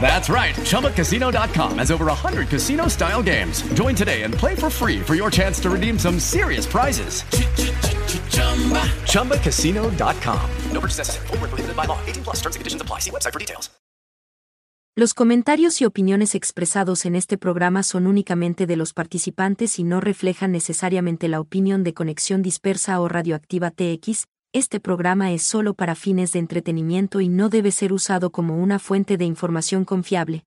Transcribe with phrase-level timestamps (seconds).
[0.00, 0.54] That's right.
[0.54, 3.62] ChumbaCasino.com has over 100 casino style games.
[3.74, 7.24] Join today and play for free for your chance to redeem some serious prizes.
[9.10, 10.50] ChumbaCasino.com.
[10.70, 11.26] No purchase necessary.
[11.26, 11.98] Prohibited by law.
[12.06, 13.00] 18 plus terms and conditions apply.
[13.00, 13.70] See website for details.
[14.98, 20.00] Los comentarios y opiniones expresados en este programa son únicamente de los participantes y no
[20.00, 24.24] reflejan necesariamente la opinión de Conexión Dispersa o Radioactiva TX
[24.56, 28.78] este programa es solo para fines de entretenimiento y no debe ser usado como una
[28.78, 30.44] fuente de información confiable.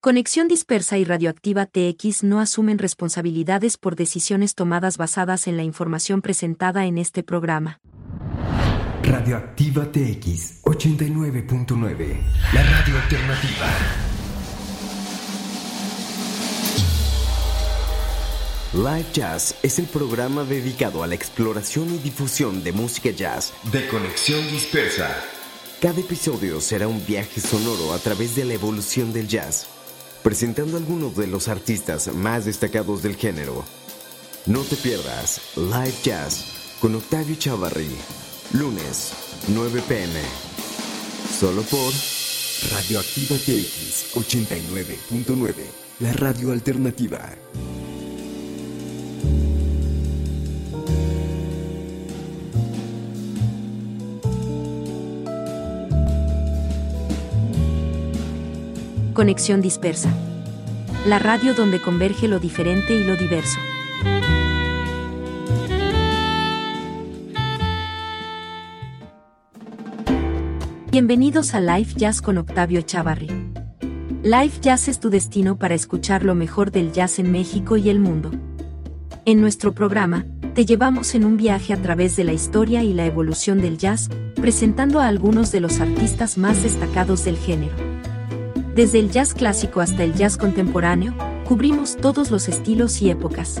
[0.00, 6.22] Conexión Dispersa y Radioactiva TX no asumen responsabilidades por decisiones tomadas basadas en la información
[6.22, 7.80] presentada en este programa.
[9.02, 12.20] Radioactiva TX 89.9,
[12.54, 14.15] la radio alternativa.
[18.76, 23.88] Live Jazz es el programa dedicado a la exploración y difusión de música jazz de
[23.88, 25.16] conexión dispersa.
[25.80, 29.66] Cada episodio será un viaje sonoro a través de la evolución del jazz,
[30.22, 33.64] presentando algunos de los artistas más destacados del género.
[34.44, 37.96] No te pierdas Live Jazz con Octavio Chavarri,
[38.52, 39.12] lunes
[39.48, 40.20] 9 pm,
[41.40, 41.94] solo por
[42.72, 45.54] Radioactiva TX 89.9,
[46.00, 47.30] la radio alternativa.
[59.16, 60.10] Conexión Dispersa.
[61.06, 63.58] La radio donde converge lo diferente y lo diverso.
[70.90, 73.30] Bienvenidos a Live Jazz con Octavio Chavarri.
[74.22, 78.00] Live Jazz es tu destino para escuchar lo mejor del jazz en México y el
[78.00, 78.32] mundo.
[79.24, 83.06] En nuestro programa, te llevamos en un viaje a través de la historia y la
[83.06, 87.85] evolución del jazz, presentando a algunos de los artistas más destacados del género.
[88.76, 91.14] Desde el jazz clásico hasta el jazz contemporáneo,
[91.48, 93.58] cubrimos todos los estilos y épocas.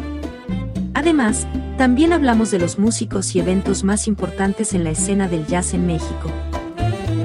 [0.92, 1.46] Además,
[1.78, 5.86] también hablamos de los músicos y eventos más importantes en la escena del jazz en
[5.86, 6.30] México.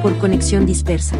[0.01, 1.17] Por conexión dispersa.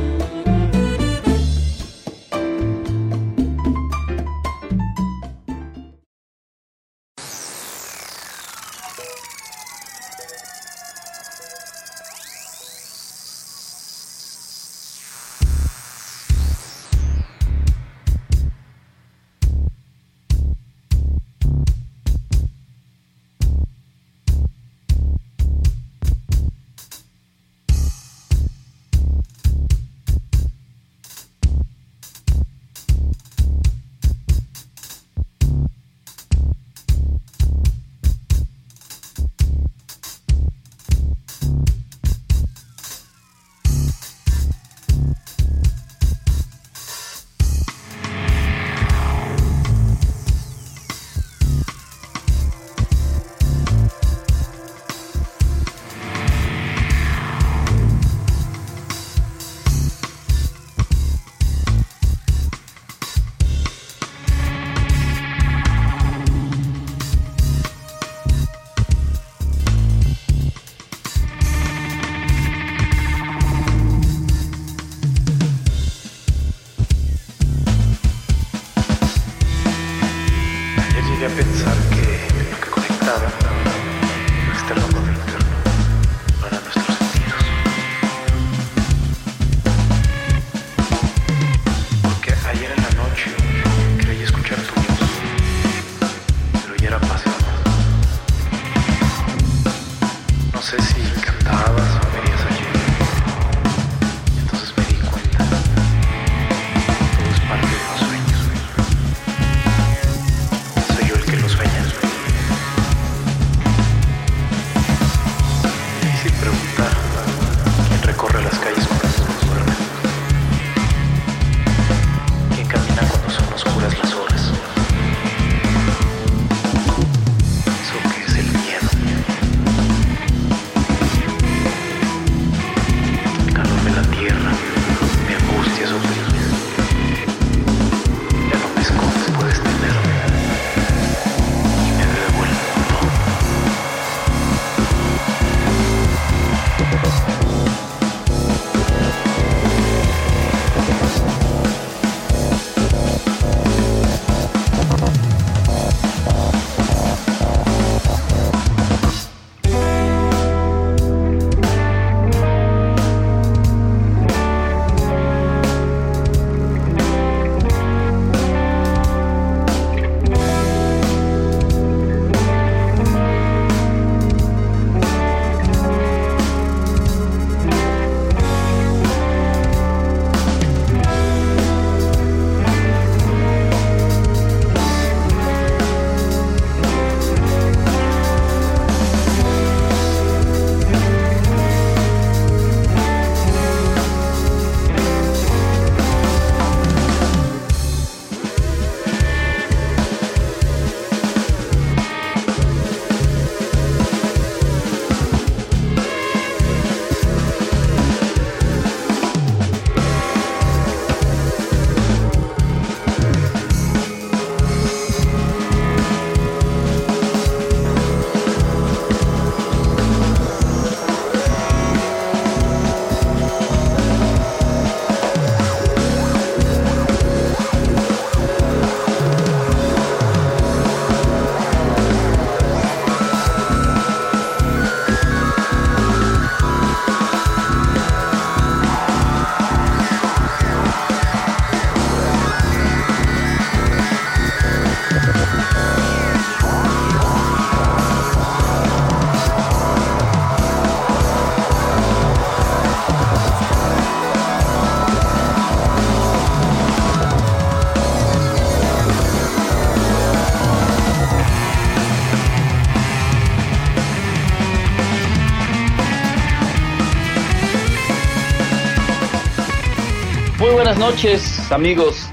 [270.91, 272.27] Buenas noches, amigos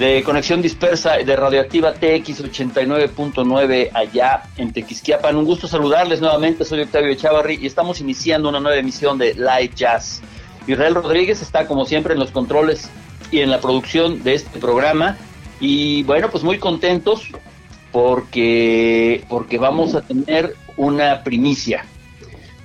[0.00, 5.36] de Conexión Dispersa de Radioactiva TX 89.9 allá en Tequisquiapan.
[5.36, 9.76] Un gusto saludarles nuevamente, soy Octavio Chavarri y estamos iniciando una nueva emisión de Light
[9.76, 10.22] Jazz.
[10.66, 12.90] Israel Rodríguez está como siempre en los controles
[13.30, 15.16] y en la producción de este programa
[15.60, 17.28] y bueno, pues muy contentos
[17.92, 21.84] porque, porque vamos a tener una primicia.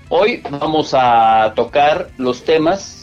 [0.09, 3.02] Hoy vamos a tocar los temas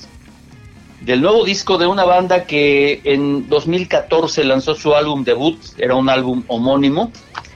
[1.01, 6.09] del nuevo disco de una banda que en 2014 lanzó su álbum debut, era un
[6.09, 7.11] álbum homónimo,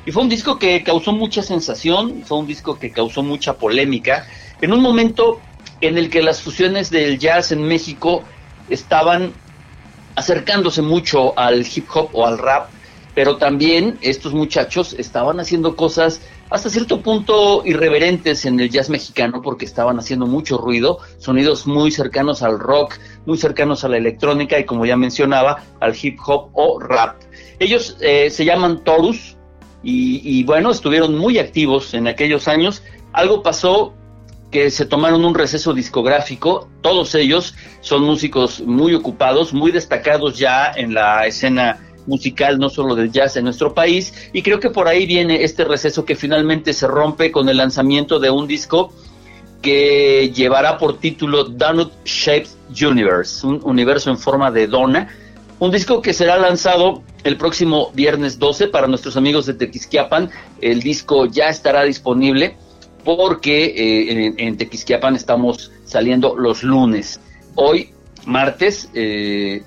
[0.07, 4.27] y fue un disco que causó mucha sensación, fue un disco que causó mucha polémica,
[4.61, 5.41] en un momento
[5.81, 8.23] en el que las fusiones del jazz en México
[8.71, 9.33] estaban
[10.15, 12.71] acercándose mucho al hip hop o al rap,
[13.15, 16.21] pero también estos muchachos estaban haciendo cosas
[16.51, 21.91] hasta cierto punto irreverentes en el jazz mexicano porque estaban haciendo mucho ruido, sonidos muy
[21.91, 22.95] cercanos al rock,
[23.27, 27.17] muy cercanos a la electrónica y como ya mencionaba, al hip hop o rap.
[27.59, 29.37] Ellos eh, se llaman Torus
[29.83, 32.83] y, y bueno, estuvieron muy activos en aquellos años.
[33.13, 33.95] Algo pasó
[34.55, 36.69] que se tomaron un receso discográfico.
[36.81, 42.95] Todos ellos son músicos muy ocupados, muy destacados ya en la escena musical, no solo
[42.95, 44.13] del jazz en nuestro país.
[44.33, 48.19] Y creo que por ahí viene este receso que finalmente se rompe con el lanzamiento
[48.19, 48.93] de un disco
[49.63, 52.51] que llevará por título Donut Shaped
[52.83, 55.09] Universe, un universo en forma de dona.
[55.59, 60.31] Un disco que será lanzado el próximo viernes 12 para nuestros amigos de Tequisquiapan.
[60.61, 62.57] El disco ya estará disponible
[63.05, 67.21] porque eh, en, Tequisquiapan estamos saliendo los lunes.
[67.55, 67.91] Hoy,
[68.27, 69.63] martes, eh,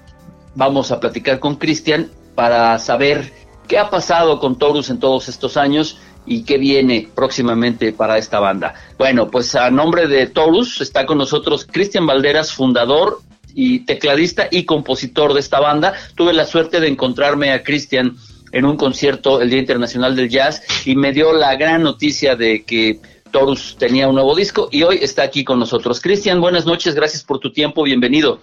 [0.53, 3.34] vamos a platicar con Cristian para saber
[3.67, 8.39] qué ha pasado con Torus en todos estos años y qué viene próximamente para esta
[8.39, 8.75] banda.
[9.00, 13.22] Bueno, pues a nombre de Torus está con nosotros Cristian Valderas, fundador
[13.56, 15.96] y tecladista y compositor de esta banda.
[16.13, 18.15] Tuve la suerte de encontrarme a Cristian
[18.51, 22.63] en un concierto el Día Internacional del Jazz y me dio la gran noticia de
[22.63, 23.00] que
[23.32, 26.00] Torus tenía un nuevo disco y hoy está aquí con nosotros.
[26.00, 28.41] Cristian, buenas noches, gracias por tu tiempo, bienvenido.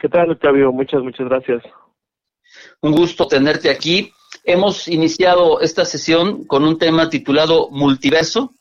[0.00, 0.72] ¿Qué tal, Octavio?
[0.72, 1.62] Muchas, muchas gracias.
[2.82, 4.12] Un gusto tenerte aquí.
[4.44, 8.54] Hemos iniciado esta sesión con un tema titulado Multiverso,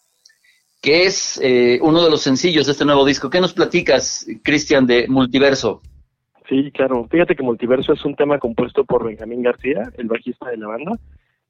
[0.82, 3.30] que es eh, uno de los sencillos de este nuevo disco.
[3.30, 5.82] ¿Qué nos platicas, Cristian, de Multiverso?
[6.50, 7.08] Sí, claro.
[7.10, 11.00] Fíjate que Multiverso es un tema compuesto por Benjamín García, el bajista de la banda,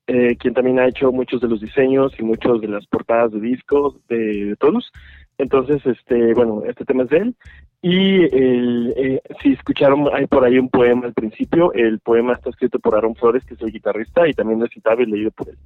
[0.05, 3.39] eh, quien también ha hecho muchos de los diseños y muchos de las portadas de
[3.39, 4.91] discos de, todos.
[5.39, 7.35] Entonces, este, bueno, este tema es de él.
[7.81, 11.71] Y el, eh, si escucharon, hay por ahí un poema al principio.
[11.73, 15.01] El poema está escrito por Aaron Flores, que es el guitarrista, y también es citado
[15.01, 15.57] y leído por él.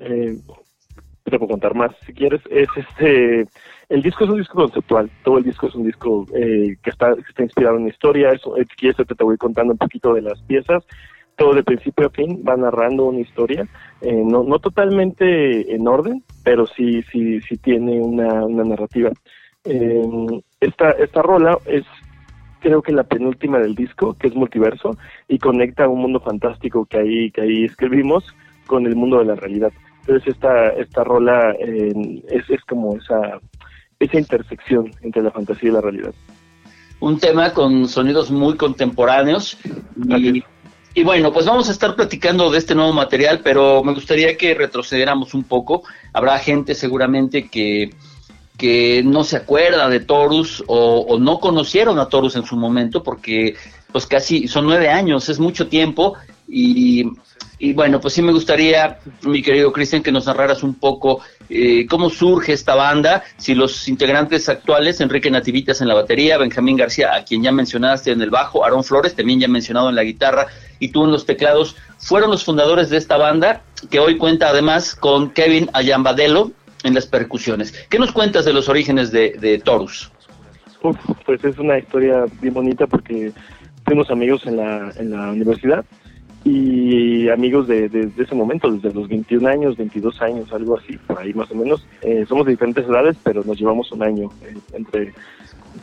[0.00, 0.38] Eh,
[1.24, 2.40] te puedo contar más si quieres.
[2.48, 3.46] Es este,
[3.90, 5.10] el disco es un disco conceptual.
[5.22, 8.32] Todo el disco es un disco eh, que está que está inspirado en historia.
[8.32, 10.82] Eso, si quieres, te voy contando un poquito de las piezas
[11.40, 13.66] todo de principio a fin va narrando una historia,
[14.02, 19.10] eh, no, no totalmente en orden, pero sí, sí, sí tiene una, una narrativa.
[19.64, 20.02] Eh,
[20.60, 21.84] esta, esta rola es
[22.60, 26.98] creo que la penúltima del disco, que es multiverso, y conecta un mundo fantástico que
[26.98, 28.22] ahí, que ahí escribimos
[28.66, 29.72] con el mundo de la realidad.
[30.00, 33.40] Entonces esta, esta rola eh, es, es como esa,
[33.98, 36.12] esa intersección entre la fantasía y la realidad.
[37.00, 39.56] Un tema con sonidos muy contemporáneos
[40.06, 40.44] y,
[40.94, 44.54] y bueno, pues vamos a estar platicando de este nuevo material, pero me gustaría que
[44.54, 45.84] retrocediéramos un poco.
[46.12, 47.90] Habrá gente seguramente que,
[48.56, 53.54] que no se acuerda de Torus o, no conocieron a Torus en su momento, porque
[53.92, 56.14] pues casi son nueve años, es mucho tiempo.
[56.48, 57.04] Y,
[57.62, 61.86] y bueno, pues sí me gustaría, mi querido Cristian, que nos narraras un poco eh,
[61.86, 67.14] cómo surge esta banda, si los integrantes actuales, Enrique Nativitas en la batería, Benjamín García,
[67.14, 70.46] a quien ya mencionaste en el bajo, Aarón Flores, también ya mencionado en la guitarra,
[70.78, 74.94] y tú en los teclados, fueron los fundadores de esta banda, que hoy cuenta además
[74.94, 76.52] con Kevin Ayambadelo
[76.82, 77.74] en las percusiones.
[77.90, 80.10] ¿Qué nos cuentas de los orígenes de, de Torus?
[81.26, 83.32] pues es una historia bien bonita porque
[83.84, 85.84] fuimos amigos en la, en la universidad
[86.44, 91.34] y amigos de, ese momento, desde los 21 años, 22 años, algo así, por ahí
[91.34, 91.86] más o menos.
[92.02, 95.12] Eh, somos de diferentes edades, pero nos llevamos un año eh, entre,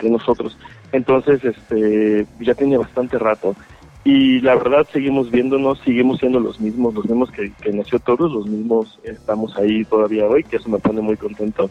[0.10, 0.58] nosotros.
[0.92, 3.56] Entonces, este, ya tiene bastante rato
[4.04, 8.32] y la verdad seguimos viéndonos, seguimos siendo los mismos, los mismos que, que nació todos,
[8.32, 11.70] los mismos estamos ahí todavía hoy, que eso me pone muy contento.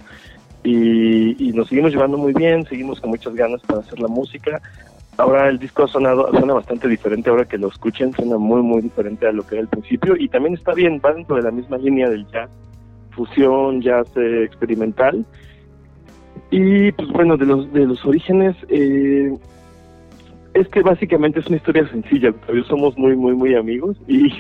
[0.63, 4.61] Y, y, nos seguimos llevando muy bien, seguimos con muchas ganas para hacer la música.
[5.19, 8.83] Ahora el disco ha sonado, suena bastante diferente ahora que lo escuchen, suena muy muy
[8.83, 11.51] diferente a lo que era al principio y también está bien, va dentro de la
[11.51, 12.51] misma línea del jazz,
[13.13, 15.25] fusión, jazz eh, experimental
[16.51, 19.33] Y pues bueno, de los, de los orígenes, eh,
[20.55, 24.33] es que básicamente es una historia sencilla, todavía somos muy, muy, muy amigos y,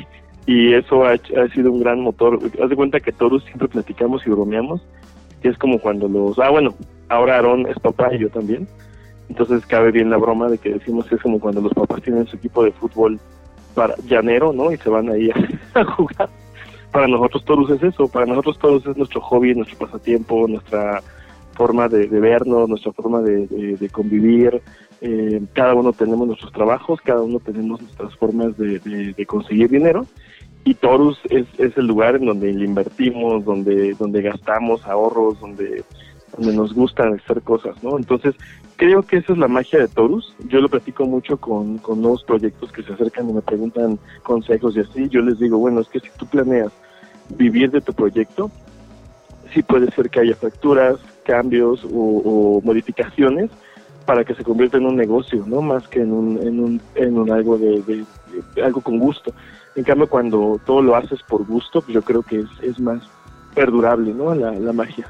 [0.47, 2.39] y eso ha, ha sido un gran motor.
[2.63, 4.81] Haz de cuenta que todos siempre platicamos y bromeamos,
[5.43, 6.39] que es como cuando los...
[6.39, 6.75] Ah, bueno,
[7.09, 8.69] ahora Aarón es papá y yo también.
[9.29, 12.27] Entonces cabe bien la broma de que decimos que es como cuando los papás tienen
[12.27, 13.19] su equipo de fútbol
[13.75, 14.73] para llanero, ¿no?
[14.73, 15.31] Y se van ahí
[15.75, 16.29] a, jugar.
[16.93, 21.03] Para nosotros todos es eso, para nosotros todos es nuestro hobby, nuestro pasatiempo, nuestra
[21.53, 24.63] forma de, vernos, nuestra forma de, convivir.
[25.03, 30.07] Eh, cada uno tenemos nuestros trabajos, cada uno tenemos nuestras formas de conseguir dinero.
[30.67, 35.85] Y Torus es, es el lugar en donde le invertimos, donde, donde gastamos ahorros, donde,
[36.37, 37.97] donde nos gusta hacer cosas, ¿no?
[37.97, 38.35] Entonces,
[38.77, 40.35] creo que esa es la magia de Torus.
[40.49, 44.77] Yo lo platico mucho con, con nuevos proyectos que se acercan y me preguntan consejos
[44.77, 45.09] y así.
[45.09, 46.73] Yo les digo, bueno, es que si tú planeas
[47.31, 48.51] vivir de tu proyecto,
[49.53, 53.51] sí puede ser que haya fracturas, cambios o, o modificaciones
[54.05, 55.61] para que se convierta en un negocio, ¿no?
[55.63, 58.07] Más que en un, en un, en un algo de, de-
[58.55, 59.33] de- algo con gusto.
[59.75, 63.03] En cambio, cuando todo lo haces por gusto, pues yo creo que es, es más
[63.55, 64.33] perdurable, ¿no?
[64.35, 65.09] La, la magia.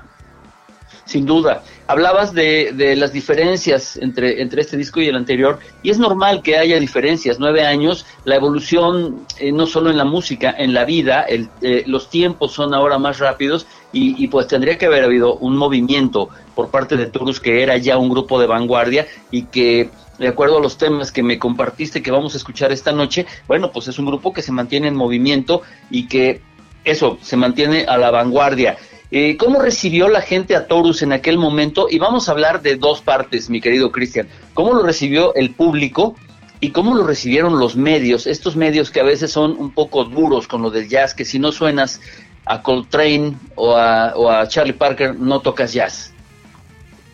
[1.06, 1.62] Sin duda.
[1.86, 6.42] Hablabas de, de las diferencias entre, entre este disco y el anterior, y es normal
[6.42, 7.38] que haya diferencias.
[7.38, 11.84] Nueve años, la evolución, eh, no solo en la música, en la vida, el, eh,
[11.86, 16.68] los tiempos son ahora más rápidos, y, pues tendría que haber habido un movimiento por
[16.70, 20.60] parte de Turus, que era ya un grupo de vanguardia, y que, de acuerdo a
[20.60, 24.04] los temas que me compartiste, que vamos a escuchar esta noche, bueno, pues es un
[24.04, 26.42] grupo que se mantiene en movimiento y que
[26.84, 28.76] eso, se mantiene a la vanguardia.
[29.10, 31.86] Eh, ¿Cómo recibió la gente a Torus en aquel momento?
[31.88, 34.28] Y vamos a hablar de dos partes, mi querido Cristian.
[34.54, 36.16] ¿Cómo lo recibió el público
[36.60, 38.26] y cómo lo recibieron los medios?
[38.26, 41.38] Estos medios que a veces son un poco duros con lo del jazz, que si
[41.38, 42.00] no suenas
[42.46, 46.12] a Coltrane o a, o a Charlie Parker, no tocas jazz.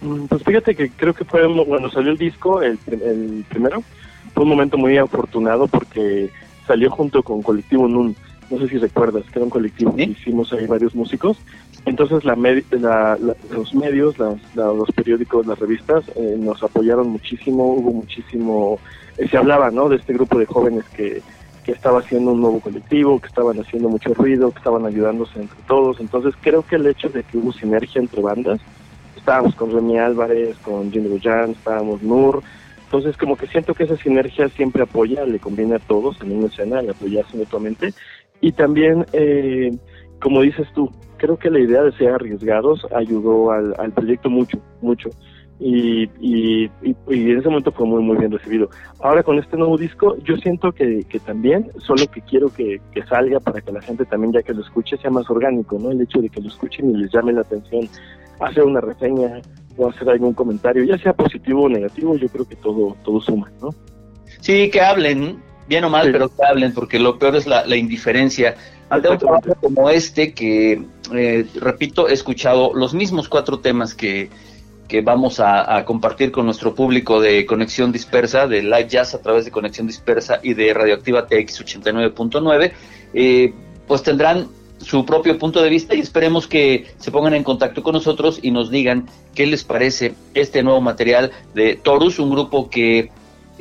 [0.01, 3.83] Mm, Pues fíjate que creo que fue, cuando salió el disco, el, el primero,
[4.35, 6.31] fue un momento muy afortunado porque
[6.67, 8.17] salió junto con Colectivo Nun.
[8.53, 11.39] No sé si recuerdas, que era un colectivo que hicimos ahí varios músicos.
[11.87, 16.63] Entonces la med- la- la- los medios, las- la- los periódicos, las revistas eh, nos
[16.63, 18.79] apoyaron muchísimo, hubo muchísimo,
[19.17, 19.89] eh, se hablaba ¿no?
[19.89, 21.23] de este grupo de jóvenes que,
[21.65, 25.57] que estaba haciendo un nuevo colectivo, que estaban haciendo mucho ruido, que estaban ayudándose entre
[25.67, 25.99] todos.
[26.01, 28.61] Entonces creo que el hecho de que hubo sinergia entre bandas,
[29.17, 32.43] estábamos con Remy Álvarez, con Jimmy Boyan, estábamos Nur,
[32.85, 36.49] entonces como que siento que esa sinergia siempre apoya, le conviene a todos en una
[36.49, 37.95] escena, apoyarse mutuamente.
[38.43, 39.71] Y también, eh,
[40.21, 44.59] como dices tú, creo que la idea de ser arriesgados ayudó al, al proyecto mucho,
[44.83, 45.09] mucho.
[45.61, 48.69] Y, y, y- y en ese momento fue muy, muy bien recibido.
[49.01, 53.03] Ahora con este nuevo disco, yo siento que, que también, solo que quiero que, que
[53.05, 55.93] salga para que la gente también, ya que lo escuche, sea más orgánico, ¿no?
[55.93, 57.89] El hecho de que lo escuchen y les llame la atención,
[58.41, 59.41] hacer una reseña
[59.77, 63.49] o hacer algún comentario, ya sea positivo o negativo, yo creo que todo, todo suma,
[63.61, 63.69] ¿no?
[64.41, 65.41] Sí, que hablen,
[65.73, 68.57] bien o mal, pero que hablen, porque lo peor es la, la indiferencia.
[68.91, 70.83] Ante un trabajo como este, que,
[71.15, 74.29] eh, repito, he escuchado los mismos cuatro temas que,
[74.87, 79.23] que vamos a, a compartir con nuestro público de Conexión Dispersa, de Live Jazz a
[79.23, 82.73] través de Conexión Dispersa y de Radioactiva TX 89.9,
[83.15, 83.55] eh,
[83.89, 87.95] pues tendrán su propio punto de vista y esperemos que se pongan en contacto con
[87.95, 93.11] nosotros y nos digan qué les parece este nuevo material de Torus, un grupo que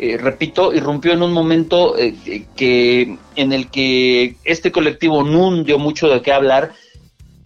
[0.02, 5.64] eh, repito, irrumpió en un momento eh, eh, que en el que este colectivo NUN
[5.64, 6.72] dio mucho de qué hablar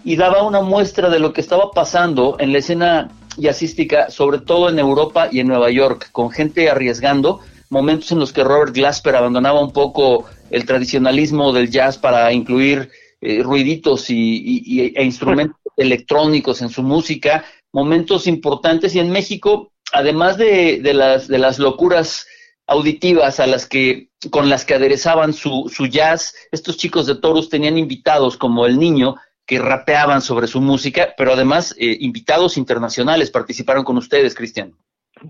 [0.04, 4.70] y daba una muestra de lo que estaba pasando en la escena jazzística, sobre todo
[4.70, 9.16] en Europa y en Nueva York, con gente arriesgando, momentos en los que Robert Glasper
[9.18, 15.04] abandonaba un poco el tradicionalismo del jazz para incluir eh, ruiditos y, y- y- e
[15.04, 17.44] instrumentos electrónicos en su música,
[17.74, 22.26] momentos importantes y en México, además de, de las, de las locuras
[22.68, 26.36] auditivas a las que con las que aderezaban su, su jazz.
[26.52, 31.34] Estos chicos de Torus tenían invitados como el niño que rapeaban sobre su música, pero
[31.34, 34.74] además eh, invitados internacionales participaron con ustedes, Cristian.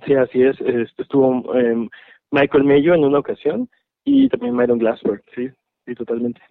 [0.05, 0.59] Sí, así es.
[0.61, 1.89] Este, estuvo eh,
[2.31, 3.69] Michael Mayo en una ocasión
[4.03, 5.49] y también Myron Glassberg, sí,
[5.85, 6.41] sí, totalmente.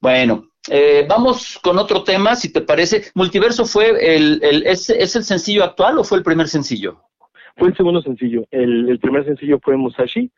[0.00, 3.04] Bueno, eh, vamos con otro tema, si te parece.
[3.14, 7.02] Multiverso fue el, el es, es el sencillo actual o fue el primer sencillo?
[7.60, 8.46] Fue el segundo sencillo.
[8.50, 10.32] El, el primer sencillo fue Musashi.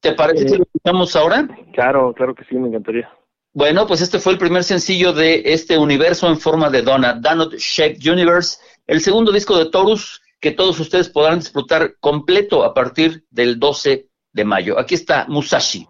[0.00, 1.48] ¿Te parece que lo escuchamos ahora?
[1.72, 3.10] Claro, claro que sí, me encantaría.
[3.54, 7.54] Bueno, pues este fue el primer sencillo de este universo en forma de Donna, Donut
[7.54, 13.24] Shaped Universe, el segundo disco de Taurus que todos ustedes podrán disfrutar completo a partir
[13.30, 14.78] del 12 de mayo.
[14.78, 15.88] Aquí está Musashi.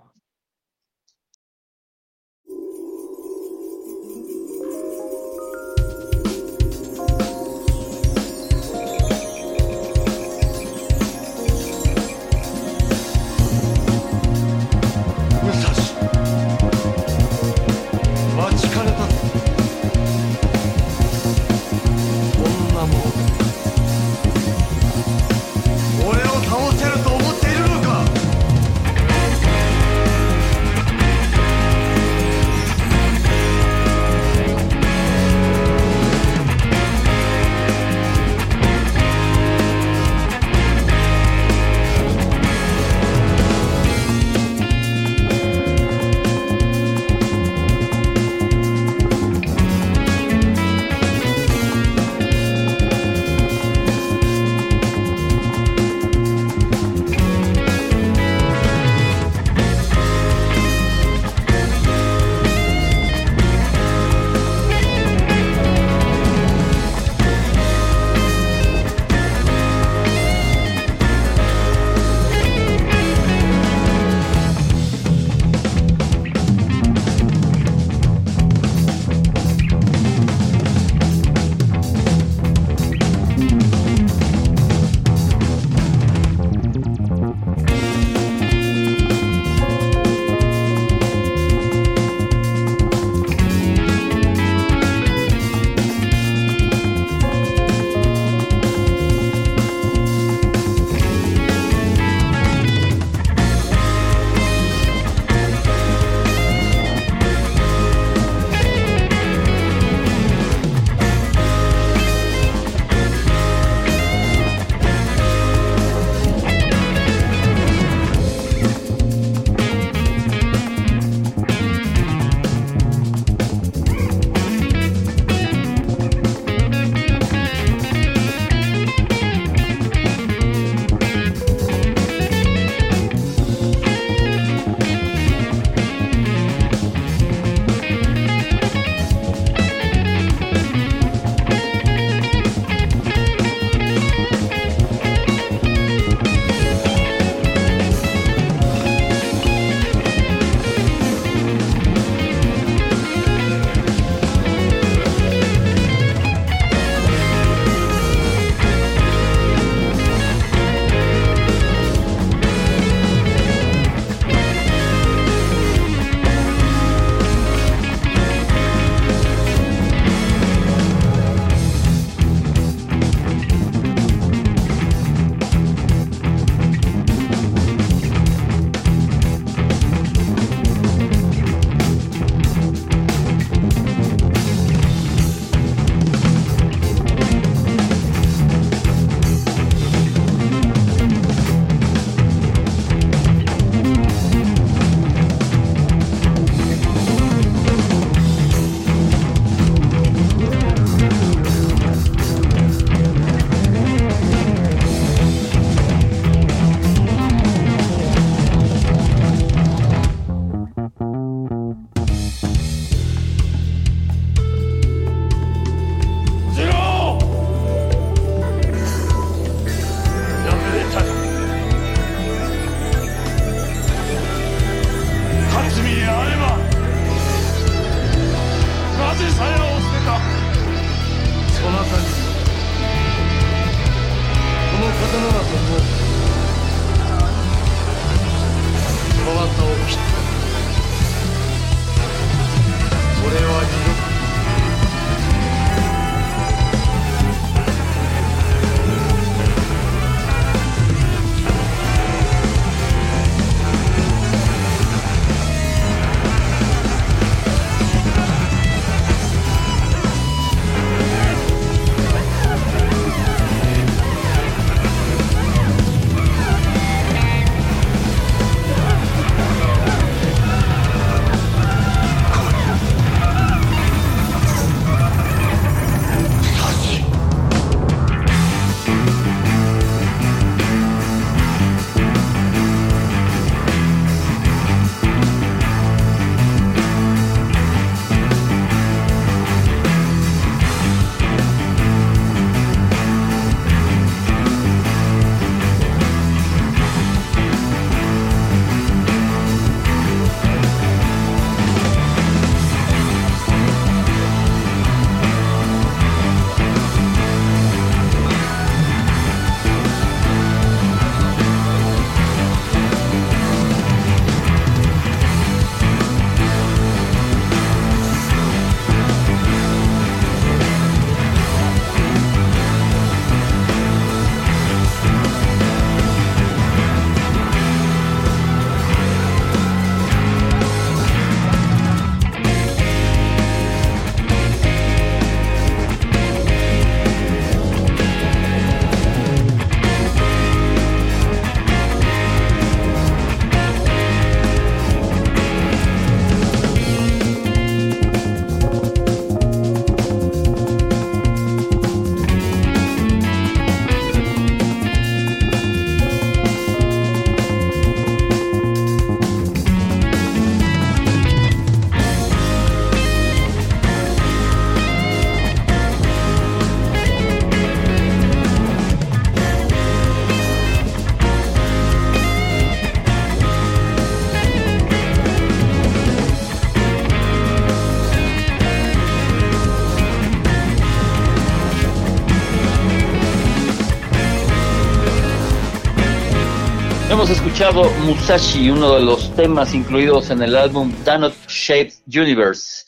[387.58, 392.84] Escuchado Musashi, uno de los temas incluidos en el álbum Donut Shaped Universe,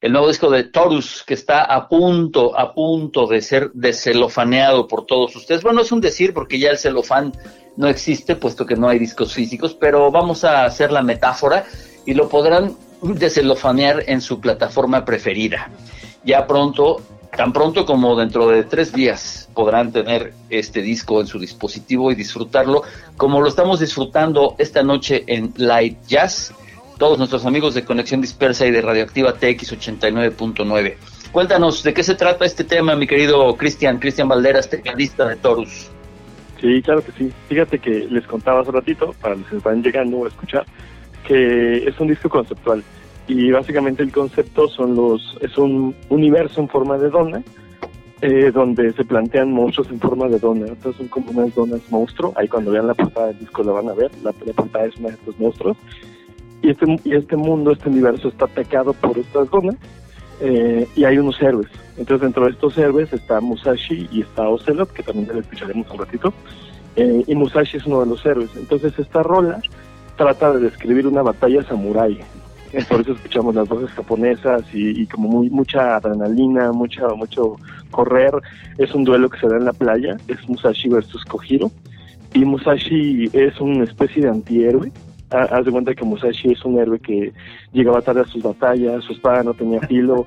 [0.00, 5.06] el nuevo disco de Taurus que está a punto, a punto de ser descelofaneado por
[5.06, 5.64] todos ustedes.
[5.64, 7.32] Bueno, es un decir porque ya el celofán
[7.76, 11.64] no existe, puesto que no hay discos físicos, pero vamos a hacer la metáfora
[12.06, 15.68] y lo podrán descelofanear en su plataforma preferida.
[16.22, 17.02] Ya pronto
[17.36, 22.14] Tan pronto como dentro de tres días podrán tener este disco en su dispositivo y
[22.14, 22.82] disfrutarlo
[23.16, 26.52] como lo estamos disfrutando esta noche en Light Jazz.
[26.98, 30.96] Todos nuestros amigos de Conexión Dispersa y de Radioactiva TX 89.9.
[31.32, 35.90] Cuéntanos de qué se trata este tema, mi querido Cristian, Cristian Valderas, tecladista de Torus.
[36.60, 37.32] Sí, claro que sí.
[37.48, 40.66] Fíjate que les contaba hace ratito, para los que están llegando a escuchar,
[41.26, 42.84] que es un disco conceptual
[43.28, 47.42] y básicamente el concepto son los es un universo en forma de dona
[48.20, 50.68] eh, donde se plantean monstruos en forma de dona.
[50.68, 52.32] Entonces son como unas donas monstruo.
[52.36, 54.12] Ahí cuando vean la portada del disco lo van a ver.
[54.22, 55.76] La, portada es una de estos monstruos.
[56.62, 59.74] Y este y este mundo este universo está atacado por estas donas
[60.40, 61.68] eh, y hay unos héroes.
[61.96, 65.98] Entonces dentro de estos héroes está Musashi y está Ocelot que también le escucharemos un
[65.98, 66.32] ratito.
[66.94, 68.50] Eh, y Musashi es uno de los héroes.
[68.54, 69.60] Entonces esta rola
[70.16, 72.20] trata de describir una batalla samurái
[72.88, 77.56] por eso escuchamos las voces japonesas y, como muy mucha adrenalina, mucha, mucho
[77.90, 78.32] correr.
[78.78, 81.70] Es un duelo que se da en la playa, es Musashi versus Kojiro.
[82.34, 84.90] Y Musashi es una especie de antihéroe.
[85.30, 87.32] Haz de cuenta que Musashi es un héroe que
[87.72, 90.26] llegaba tarde a sus batallas, su espada no tenía filo,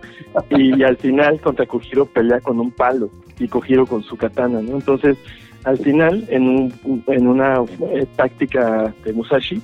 [0.50, 4.78] y, al final contra Kojiro pelea con un palo, y Kojiro con su katana, ¿no?
[4.78, 5.16] Entonces,
[5.64, 9.62] al final, en, un, en una eh, táctica de Musashi,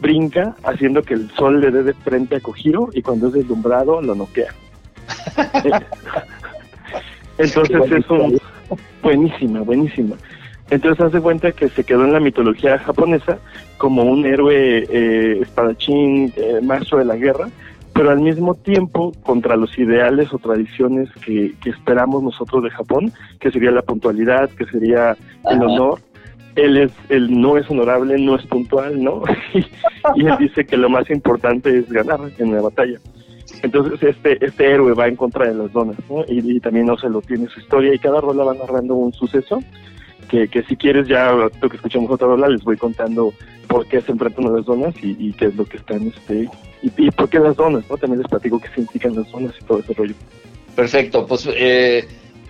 [0.00, 4.00] brinca haciendo que el sol le dé de frente a Kojiro y cuando es deslumbrado
[4.02, 4.52] lo noquea.
[7.38, 8.38] Entonces es un...
[9.02, 10.16] Buenísima, buenísima.
[10.70, 13.38] Entonces hace cuenta que se quedó en la mitología japonesa
[13.76, 17.48] como un héroe eh, espadachín, eh, maestro de la guerra,
[17.92, 23.12] pero al mismo tiempo contra los ideales o tradiciones que, que esperamos nosotros de Japón,
[23.38, 25.16] que sería la puntualidad, que sería
[25.50, 26.00] el honor
[26.56, 29.22] él es él no es honorable, no es puntual, ¿no?
[30.14, 32.98] y él dice que lo más importante es ganar en la batalla.
[33.62, 36.24] Entonces este este héroe va en contra de las donas, ¿no?
[36.28, 39.60] Y, también no se lo tiene su historia y cada rola va narrando un suceso
[40.28, 43.32] que, que si quieres ya, lo que escuchamos otra rola, les voy contando
[43.68, 46.48] por qué se enfrentan a las donas y, y qué es lo que están, este,
[46.82, 47.96] y, y por qué las donas, ¿no?
[47.96, 50.14] También les platico qué significan las donas y todo ese rollo.
[50.74, 52.04] Perfecto, pues eh,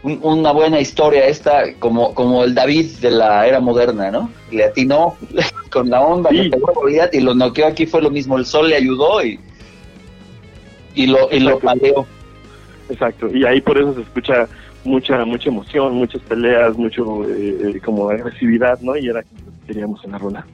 [0.05, 4.31] un- una buena historia esta, como, como el David de la era moderna, ¿no?
[4.53, 5.17] Le atinó
[5.71, 6.51] con la onda, Sí.
[7.13, 9.41] y lo noqueó aquí fue lo mismo, el sol le ayudó y,
[10.95, 12.07] y lo, y lo paleó.
[12.89, 14.47] Exacto, y ahí por eso se escucha
[14.85, 18.95] mucha mucha emoción, muchas peleas, mucho eh, eh, como agresividad, ¿no?
[18.97, 19.29] Y era que
[19.67, 20.47] queríamos en la rola.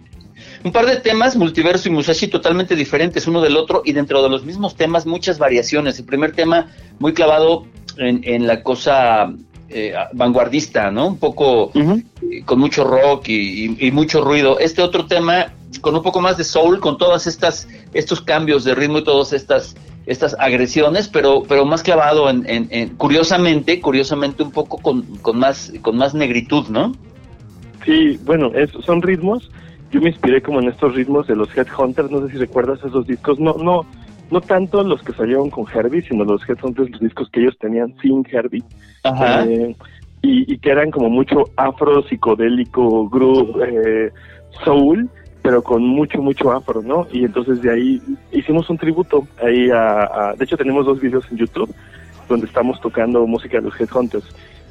[0.63, 4.29] Un par de temas, Multiverso y Musashi, totalmente diferentes uno del otro y dentro de
[4.29, 5.99] los mismos temas muchas variaciones.
[5.99, 7.67] El primer tema muy clavado
[8.01, 9.33] en, en la cosa
[9.69, 11.07] eh, vanguardista, ¿no?
[11.09, 14.59] Un poco eh, con mucho rock y, y- y mucho ruido.
[14.59, 18.75] Este otro tema con un poco más de soul, con todas estas estos cambios de
[18.75, 24.43] ritmo y todas estas estas agresiones, pero pero más clavado en, en- en- curiosamente, curiosamente
[24.43, 26.93] un poco con, con más con más negritud, ¿no?
[27.85, 29.51] Sí, bueno, es- son ritmos.
[29.93, 33.07] Yo me inspiré como en estos ritmos de los Headhunters, no sé si recuerdas esos
[33.07, 33.87] discos, no no
[34.31, 37.95] no tanto los que salieron con Herbie, sino los Headhunters, los discos que ellos tenían
[38.01, 38.63] sin Herbie.
[39.03, 39.45] Ajá.
[39.45, 39.75] Eh,
[40.23, 44.11] y, y que eran como mucho afro, psicodélico, groove, eh,
[44.65, 45.09] soul,
[45.43, 47.07] pero con mucho, mucho afro, ¿no?
[47.13, 49.27] Y entonces de ahí hicimos un tributo.
[49.43, 51.75] ahí a, a- De hecho, tenemos dos videos en YouTube
[52.29, 54.25] donde estamos tocando música de los Headhunters.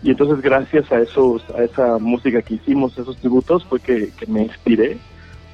[0.04, 4.28] Y entonces, gracias a esos a esa música que hicimos, esos tributos, fue que, que
[4.28, 4.98] me inspiré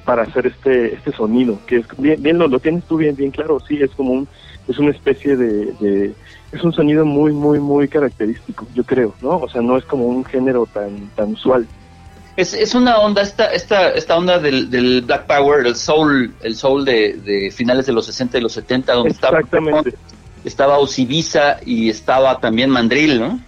[0.06, 3.32] para hacer este este sonido, que es bien, bien lo, lo tienes tú bien, bien
[3.32, 4.28] claro, sí, es como un,
[4.68, 6.14] es una especie de, de-
[6.52, 9.38] es un sonido muy, muy, muy característico, yo creo, ¿no?
[9.40, 11.66] O sea, no es como un género tan, tan usual.
[12.36, 16.54] Es, es una onda, esta, esta, esta onda del, del Black Power, el soul, el
[16.54, 19.94] soul de, de finales de los 60 y los 70, donde estaba, Exactamente.
[20.44, 23.40] estaba Osibisa y estaba también Mandril, ¿no?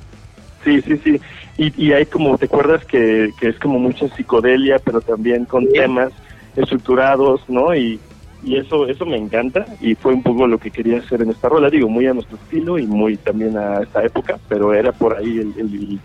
[0.64, 1.20] Sí, sí, sí.
[1.56, 5.68] Y, y hay como, ¿te acuerdas que, que es como mucha psicodelia, pero también con
[5.68, 6.12] temas
[6.58, 7.74] estructurados, ¿no?
[7.74, 7.98] Y,
[8.42, 11.48] y eso eso me encanta y fue un poco lo que quería hacer en esta
[11.48, 15.16] rola, digo, muy a nuestro estilo y muy también a esta época, pero era por
[15.16, 16.00] ahí el, el,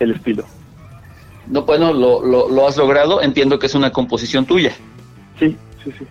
[0.00, 0.44] el estilo.
[1.46, 4.72] No, bueno, lo, lo, lo has logrado, entiendo que es una composición tuya.
[5.38, 6.04] Sí, sí, sí.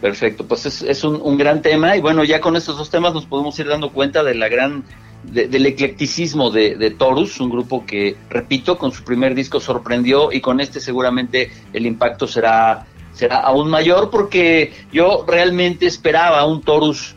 [0.00, 3.14] Perfecto, pues es, es un, un gran tema y bueno, ya con estos dos temas
[3.14, 4.84] nos podemos ir dando cuenta de la gran,
[5.24, 10.32] de- del eclecticismo de, de Torus, un grupo que, repito, con su primer disco sorprendió
[10.32, 16.62] y con este seguramente el impacto será, será aún mayor porque yo realmente esperaba un
[16.62, 17.14] Torus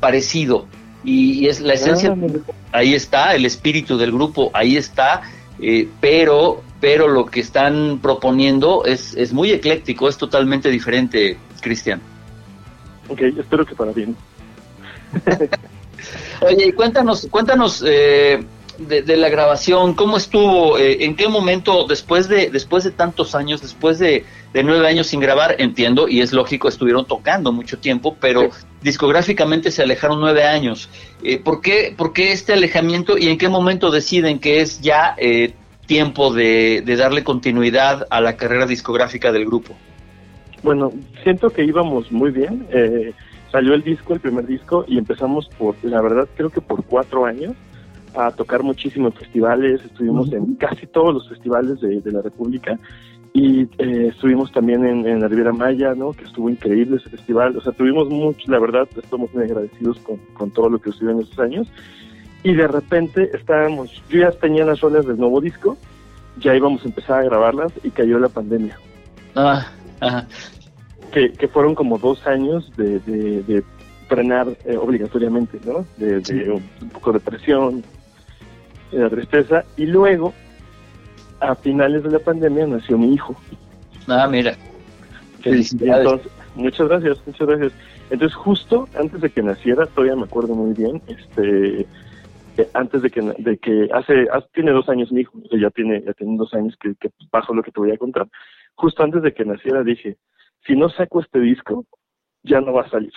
[0.00, 0.66] parecido
[1.04, 2.16] y, y es la esencia,
[2.72, 5.22] ahí está, el espíritu del grupo, ahí está,
[5.60, 12.00] eh, pero, pero lo que están proponiendo es, es muy ecléctico, es totalmente diferente, Cristian.
[13.08, 14.16] Ok, espero que para bien.
[16.40, 18.42] Oye, y cuéntanos, cuéntanos eh,
[18.78, 20.78] de, de la grabación, ¿cómo estuvo?
[20.78, 25.06] Eh, ¿En qué momento, después de, después de tantos años, después de, de nueve años
[25.06, 28.50] sin grabar, entiendo, y es lógico, estuvieron tocando mucho tiempo, pero
[28.82, 30.88] discográficamente se alejaron nueve años.
[31.22, 35.14] Eh, ¿por, qué, ¿Por qué este alejamiento y en qué momento deciden que es ya
[35.18, 35.54] eh,
[35.86, 39.74] tiempo de, de darle continuidad a la carrera discográfica del grupo?
[40.62, 42.66] Bueno, siento que íbamos muy bien.
[42.72, 43.12] Eh,
[43.52, 47.26] salió el disco, el primer disco, y empezamos por, la verdad, creo que por cuatro
[47.26, 47.52] años
[48.14, 49.84] a tocar muchísimo en festivales.
[49.84, 52.78] Estuvimos en casi todos los festivales de, de la República
[53.32, 56.12] y eh, estuvimos también en, en la Riviera Maya, ¿no?
[56.12, 57.56] Que estuvo increíble ese festival.
[57.56, 61.20] O sea, tuvimos mucho, la verdad, estamos muy agradecidos con, con todo lo que estuvieron
[61.20, 61.68] en esos años.
[62.42, 65.78] Y de repente estábamos, yo ya tenía las rolas del nuevo disco,
[66.38, 68.78] ya íbamos a empezar a grabarlas y cayó la pandemia
[69.34, 69.66] Ah,
[70.00, 70.26] ajá.
[71.12, 73.62] Que, que fueron como dos años de, de, de
[74.08, 75.86] frenar eh, obligatoriamente, ¿no?
[75.96, 77.82] De, de un poco de presión,
[78.90, 79.64] de la tristeza.
[79.76, 80.32] Y luego,
[81.40, 83.34] a finales de la pandemia, nació mi hijo.
[84.08, 84.54] Ah, mira.
[85.40, 86.04] Felicidades.
[86.04, 87.72] entonces, muchas gracias, muchas gracias.
[88.10, 91.80] Entonces, justo antes de que naciera, todavía me acuerdo muy bien, este,
[92.58, 96.02] eh, antes de que, de que hace, hace- tiene dos años mi hijo, ya tiene,
[96.04, 98.28] ya tiene dos años que, que bajo lo que te voy a contar.
[98.74, 100.16] Justo antes de que naciera dije,
[100.66, 101.84] si no saco este disco,
[102.42, 103.12] ya no va a salir.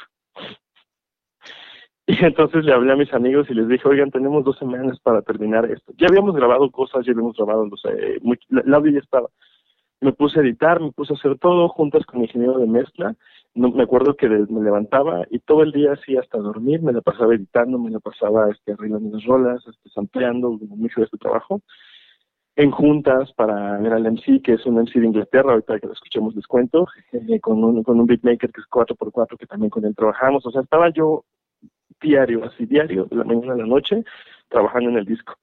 [2.08, 5.24] Y entonces le hablé a mis amigos y les dije, oigan, tenemos dos semanas para
[5.24, 5.92] terminar esto.
[5.98, 9.30] Ya habíamos grabado cosas, ya habíamos grabado, los, eh, muy- la- audio ya estaba.
[10.02, 13.16] Me puse a editar, me puse a hacer todo juntas con mi ingeniero de mezcla.
[13.56, 17.02] No, me acuerdo que me levantaba y todo el día así hasta dormir, me la
[17.02, 21.62] pasaba editando, me la pasaba este, arreglando las rolas, este, sampleando, mucho de este trabajo.
[22.58, 25.94] En juntas para ver al MC, que es un MC de Inglaterra, ahorita que lo
[25.94, 29.84] escuchemos les cuento, eh, con, un, con un beatmaker que es 4x4, que también con
[29.86, 30.46] él trabajamos.
[30.46, 31.26] O sea, estaba yo
[32.02, 34.04] diario, así diario, de la mañana a la noche,
[34.48, 35.34] trabajando en el disco.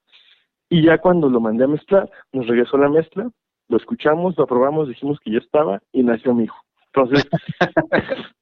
[0.69, 3.29] Y ya cuando lo mandé a mezclar, nos regresó la mezcla
[3.69, 6.57] lo escuchamos, lo aprobamos, dijimos que ya estaba y nació mi hijo.
[6.93, 7.25] Entonces,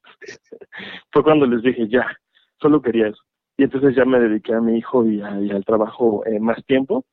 [1.12, 2.06] fue cuando les dije, ya,
[2.60, 3.22] solo quería eso.
[3.56, 7.04] Y entonces ya me dediqué a mi hijo y, a- al trabajo eh, más tiempo.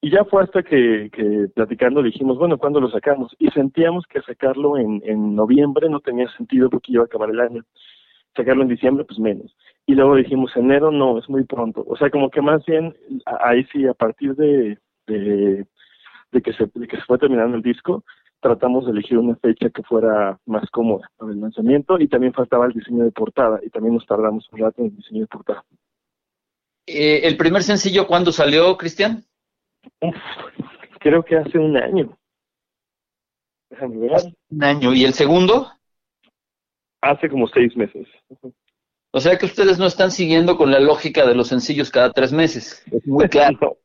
[0.00, 3.34] Y ya fue hasta que, que platicando dijimos, bueno, ¿cuándo lo sacamos?
[3.38, 7.40] Y sentíamos que sacarlo en, en noviembre no tenía sentido porque iba a acabar el
[7.40, 7.64] año.
[8.36, 9.56] Sacarlo en diciembre, pues menos.
[9.86, 11.84] Y luego dijimos, enero no, es muy pronto.
[11.88, 12.94] O sea, como que más bien,
[13.40, 15.66] ahí sí, a partir de, de,
[16.30, 18.04] de que, se, de que se fue terminando el disco,
[18.40, 22.66] tratamos de elegir una fecha que fuera más cómoda para el lanzamiento y también faltaba
[22.66, 25.64] el diseño de portada y también nos tardamos un rato en el diseño de portada.
[26.86, 29.24] Eh, ¿El primer sencillo cuándo salió, Cristian?
[30.00, 30.16] Uf,
[31.00, 32.16] creo que hace un año.
[33.70, 34.34] Déjame ver.
[34.50, 34.94] Un año.
[34.94, 35.70] ¿Y el segundo?
[37.00, 38.06] Hace como seis meses.
[39.12, 42.32] O sea que ustedes no están siguiendo con la lógica de los sencillos cada tres
[42.32, 42.82] meses.
[42.90, 43.78] Es muy claro.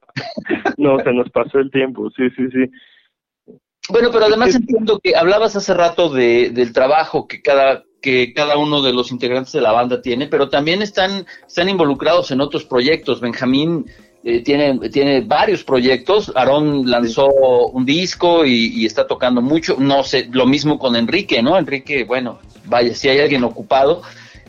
[0.78, 3.56] No, se nos pasó el tiempo, sí, sí, sí.
[3.90, 8.58] Bueno, pero además entiendo que hablabas hace rato de, del trabajo que cada que cada
[8.58, 12.66] uno de los integrantes de la banda tiene, pero también están, están involucrados en otros
[12.66, 13.22] proyectos.
[13.22, 13.86] Benjamín
[14.24, 17.28] eh, tiene, tiene varios proyectos, Aarón lanzó
[17.74, 21.58] un disco y, y está tocando mucho, no sé, lo mismo con Enrique, ¿no?
[21.58, 24.02] Enrique, bueno, vaya, si hay alguien ocupado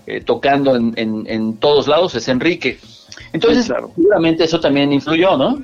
[0.07, 2.79] eh, tocando en, en, en todos lados es Enrique.
[3.33, 3.91] Entonces, Sí, claro.
[3.97, 5.63] seguramente eso también influyó, ¿no?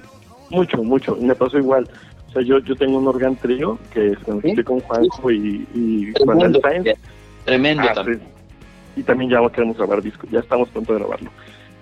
[0.50, 1.16] Mucho, mucho.
[1.20, 1.88] Me pasó igual.
[2.28, 6.38] O sea, yo, yo tengo un organ trío que estoy con Juanjo y, y Juan
[6.38, 6.88] Tremendo, Sainz.
[7.44, 8.18] tremendo Ah, también.
[8.18, 9.00] sí.
[9.00, 11.30] Y también ya queremos grabar disco, ya estamos pronto de grabarlo.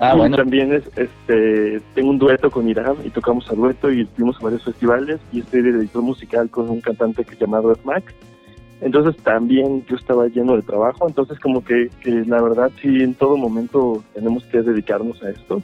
[0.01, 0.37] Ah, bueno.
[0.37, 4.45] también es, este, tengo un dueto con Irán y tocamos a dueto y fuimos a
[4.45, 8.15] varios festivales y estoy de editor musical con un cantante que llamado Mac.
[8.81, 13.15] Entonces también yo estaba lleno de trabajo, entonces como que, que la verdad sí en
[13.15, 15.61] todo momento tenemos que dedicarnos a esto.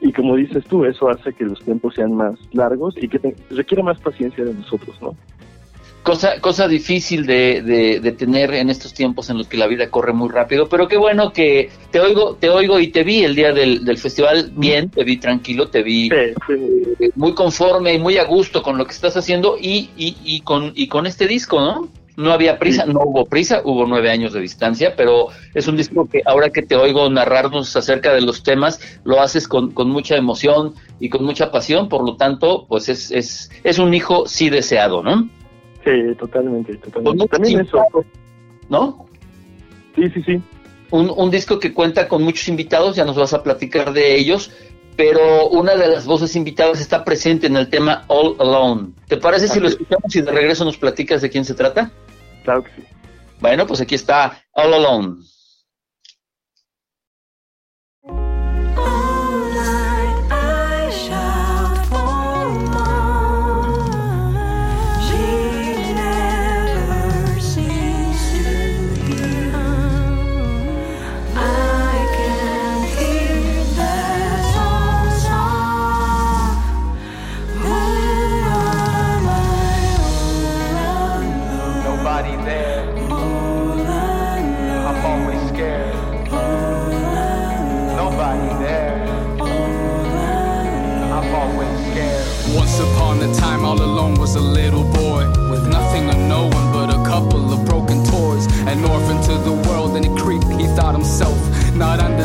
[0.00, 3.36] Y como dices tú, eso hace que los tiempos sean más largos y que te-
[3.50, 5.14] requiere más paciencia de nosotros, ¿no?
[6.04, 9.88] Cosa, cosa difícil de, de, de tener en estos tiempos en los que la vida
[9.88, 13.34] corre muy rápido, pero qué bueno que te oigo, te oigo y te vi el
[13.34, 16.10] día del, del festival bien, te vi tranquilo, te vi
[17.14, 20.72] muy conforme y muy a gusto con lo que estás haciendo y, y, y con,
[20.76, 21.88] y con este disco, ¿no?
[22.16, 26.06] No había prisa, no hubo prisa, hubo nueve años de distancia, pero es un disco
[26.06, 30.16] que ahora que te oigo narrarnos acerca de los temas, lo haces con, con mucha
[30.16, 34.50] emoción y con mucha pasión, por lo tanto, pues es, es, es un hijo sí
[34.50, 35.30] deseado, ¿no?
[35.84, 37.28] Sí, totalmente, totalmente.
[37.28, 37.78] También eso.
[38.68, 39.06] ¿no?
[39.94, 40.42] Sí, sí, sí.
[40.90, 44.50] Un, un disco que cuenta con muchos invitados, ya nos vas a platicar de ellos,
[44.96, 48.92] pero una de las voces invitadas está presente en el tema All Alone.
[49.08, 51.90] ¿Te parece si lo escuchamos y de regreso nos platicas de quién se trata?
[52.44, 52.82] Claro que sí.
[53.40, 55.16] Bueno, pues aquí está All Alone.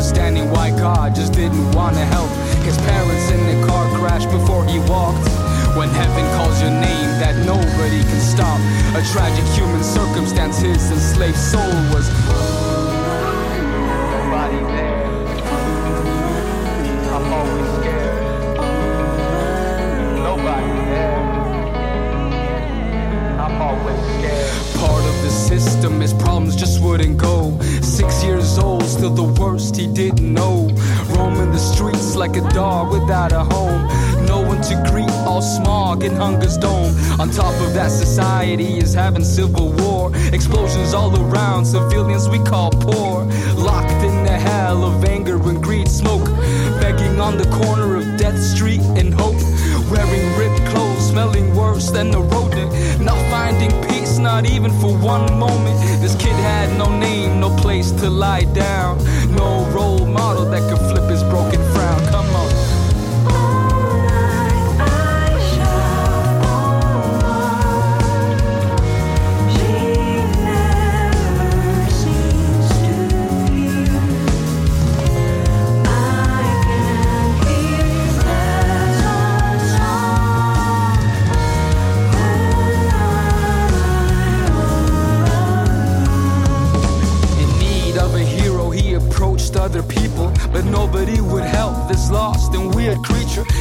[0.00, 2.30] Understanding why God just didn't want to help.
[2.64, 5.28] His parents in the car crash before he walked.
[5.76, 8.58] When heaven calls your name, that nobody can stop.
[8.96, 12.89] A tragic human circumstance, his enslaved soul was.
[25.90, 27.58] System, his problems just wouldn't go.
[27.82, 30.68] Six years old, still the worst he didn't know.
[31.16, 33.86] Roaming the streets like a dog without a home.
[34.26, 36.94] No one to greet, all smog in hunger's dome.
[37.20, 40.12] On top of that, society is having civil war.
[40.32, 43.24] Explosions all around, civilians we call poor.
[43.56, 46.24] Locked in the hell of anger and greed, smoke.
[46.80, 49.40] Begging on the corner of Death Street in hope.
[49.90, 52.70] Wearing ripped clothes, smelling worse than the rodent.
[53.00, 55.76] Not finding peace, not even for one moment.
[56.00, 58.98] This kid had no name, no place to lie down.
[59.34, 61.60] No role model that could flip his broken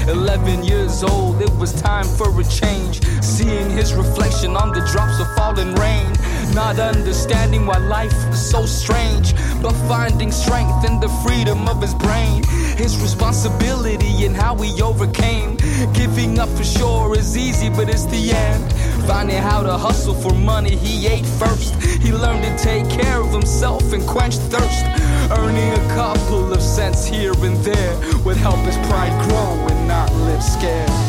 [0.09, 3.05] 11 years old, it was time for a change.
[3.23, 6.11] Seeing his reflection on the drops of falling rain.
[6.53, 11.93] Not understanding why life was so strange, but finding strength in the freedom of his
[11.93, 12.43] brain.
[12.75, 15.57] His responsibility and how he overcame.
[15.93, 18.73] Giving up for sure is easy, but it's the end.
[19.05, 21.75] Finding how to hustle for money, he ate first.
[22.01, 24.85] He learned to take care of himself and quench thirst.
[25.31, 30.11] Earning a couple of cents here and there would help his pride grow and not
[30.11, 31.08] live scared.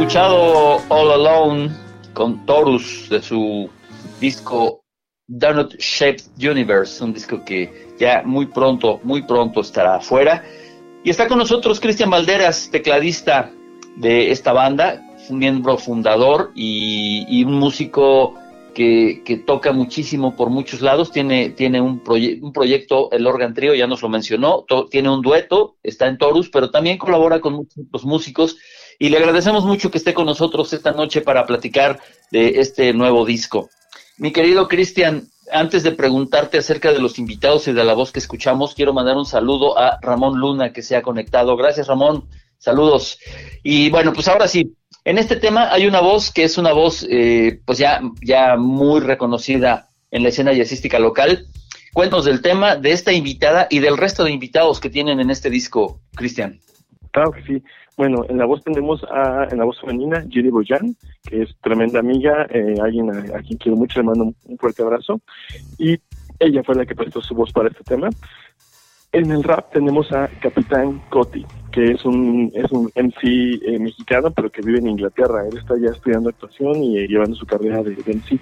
[0.00, 1.70] Escuchado All Alone
[2.14, 3.68] con Taurus de su
[4.18, 4.82] disco
[5.28, 10.42] Donut Shaped Universe, un disco que ya muy pronto, muy pronto estará afuera.
[11.04, 13.52] Y está con nosotros Cristian Valderas, tecladista
[13.96, 18.36] de esta banda, un miembro fundador y, un músico
[18.74, 21.12] que, toca muchísimo por muchos lados.
[21.12, 25.20] Tiene, tiene un, proye- un proyecto, el Organ Trio, ya nos lo mencionó, tiene un
[25.20, 28.56] dueto, está en Taurus, pero también colabora con muchos músicos.
[29.02, 33.24] Y le agradecemos mucho que esté con nosotros esta noche para platicar de este nuevo
[33.24, 33.70] disco.
[34.18, 38.18] Mi querido Cristian, antes de preguntarte acerca de los invitados y de la voz que
[38.18, 41.56] escuchamos, quiero mandar un saludo a Ramón Luna que se ha conectado.
[41.56, 42.28] Gracias, Ramón.
[42.58, 43.18] Saludos.
[43.62, 44.76] Y bueno, pues ahora sí,
[45.06, 49.00] en este tema hay una voz que es una voz eh, pues ya, ya muy
[49.00, 51.46] reconocida en la escena jazzística local.
[51.94, 55.48] Cuéntanos del tema, de esta invitada y del resto de invitados que tienen en este
[55.48, 56.60] disco, Cristian.
[57.10, 57.62] Claro que sí.
[57.96, 61.98] Bueno, en la voz tenemos a, en la voz femenina, Judy Boyan, que es tremenda
[61.98, 65.20] amiga, eh, alguien a, quien quiero mucho, le mando un, un fuerte abrazo.
[65.78, 65.98] Y
[66.38, 68.08] ella fue la que prestó su voz para este tema.
[69.12, 74.30] En el rap tenemos a Capitán Coti, que es un, es un MC eh, mexicano,
[74.30, 75.48] pero que vive en Inglaterra.
[75.50, 78.38] Él está ya estudiando actuación y eh, llevando su carrera de, de MC.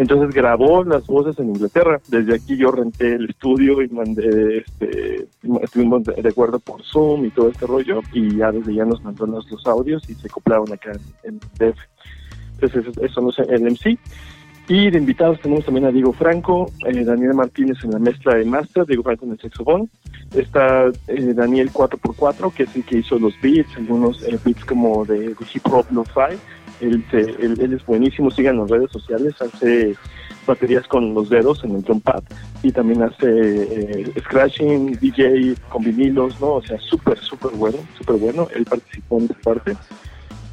[0.00, 2.00] Entonces grabó las voces en Inglaterra.
[2.08, 5.26] Desde aquí yo renté el estudio y mandé, este,
[5.62, 8.00] estuvimos de acuerdo por Zoom y todo este rollo.
[8.14, 10.92] Y ya desde ya nos mandó los, los audios y se acoplaron acá
[11.22, 11.74] en, en.
[12.54, 13.98] Entonces eso, eso no es el MC.
[14.68, 18.44] Y de invitados tenemos también a Diego Franco, eh, Daniel Martínez en la mezcla de
[18.46, 19.90] master, Diego Franco en el saxofón.
[20.34, 25.04] Está eh, Daniel 4x4, que es el que hizo los beats, algunos eh, beats como
[25.04, 26.38] de hip hop lo-fi.
[26.80, 29.94] Él, él, es buenísimo, sigan las redes sociales, hace
[30.46, 32.22] baterías con los dedos en el drum pad
[32.62, 36.54] y también hace eh, scratching, DJ con vinilos, ¿no?
[36.54, 38.48] O sea, súper, súper bueno, súper bueno.
[38.54, 39.76] Él participó en esta parte.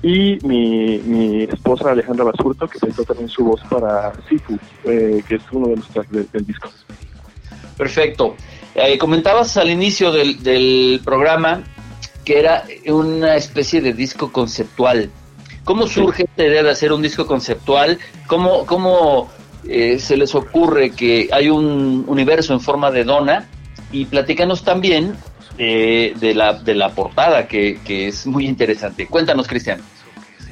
[0.04, 5.42] Y mi, esposa Alejandra Basurto, que prestó también su voz para Sifu, eh, que es
[5.52, 6.70] uno de los tracks del- del disco.
[7.78, 8.36] Perfecto.
[8.76, 11.64] Eh, comentabas al inicio del, del programa
[12.24, 15.10] que era una especie de disco conceptual.
[15.68, 18.00] ¿Cómo surge esta idea de hacer un disco conceptual?
[18.26, 19.30] ¿Cómo, cómo
[19.68, 23.50] eh, se les ocurre que hay un universo en forma de dona?
[23.92, 25.14] Y platícanos también
[25.58, 29.08] eh, de, la, de la portada, que, que es muy interesante.
[29.08, 29.82] Cuéntanos, Cristian.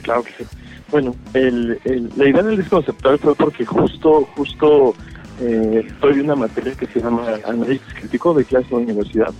[0.02, 0.44] Claro que sí.
[0.92, 4.94] Bueno, el, el- la idea del disco conceptual fue porque justo, justo
[5.42, 9.34] eh, estoy en una materia que se llama análisis crítico de clase de universidad.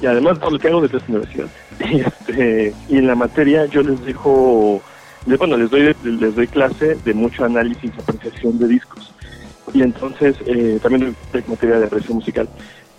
[0.00, 1.50] Y además por lo que hago de clase de universidad.
[1.80, 4.82] Y, este, y en la materia yo les dejo,
[5.38, 9.14] bueno, les doy, les doy clase de mucho análisis y apreciación de discos.
[9.72, 12.50] Y entonces eh, también doy materia de apreciación musical.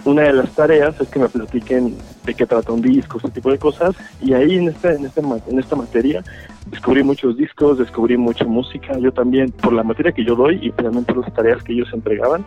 [0.04, 3.52] Una de las tareas es que me platiquen de qué trata un disco, ese tipo
[3.52, 3.96] de cosas.
[4.20, 6.24] Y ahí en esta, en esta, ma- en esta materia
[6.66, 8.98] descubrí muchos discos, descubrí mucha música.
[9.00, 11.90] Yo también, por la materia que yo doy y también por las tareas que ellos
[11.94, 12.46] entregaban,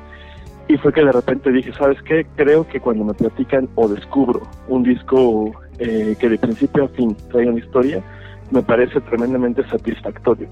[0.68, 2.26] Y fue que de repente dije, ¿sabes qué?
[2.36, 7.16] Creo que cuando me platican o descubro un disco eh, que de principio a fin
[7.30, 8.02] trae una historia,
[8.50, 10.48] me parece tremendamente satisfactorio.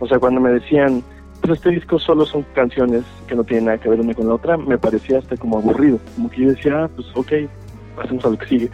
[0.00, 1.02] O sea, cuando me decían,
[1.40, 4.34] pues este disco solo son canciones que no tienen nada que ver una con la
[4.34, 5.98] otra, me parecía hasta como aburrido.
[6.14, 7.32] Como que yo decía, ah, pues ok,
[7.94, 8.70] pasemos a lo que sigue.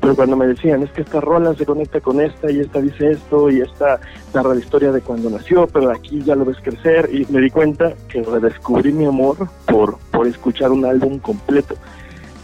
[0.00, 3.12] Pero cuando me decían, es que esta rola se conecta con esta y esta dice
[3.12, 4.00] esto y esta
[4.34, 7.50] narra la historia de cuando nació, pero aquí ya lo ves crecer y me di
[7.50, 11.76] cuenta que redescubrí mi amor por, por escuchar un álbum completo.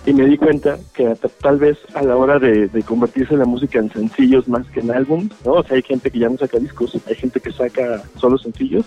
[0.06, 3.80] Y me di cuenta que tal vez a la hora de, de convertirse la música
[3.80, 5.54] en sencillos más que en álbums, ¿no?
[5.54, 8.86] O sea, hay gente que ya no saca discos, hay gente que saca solo sencillos.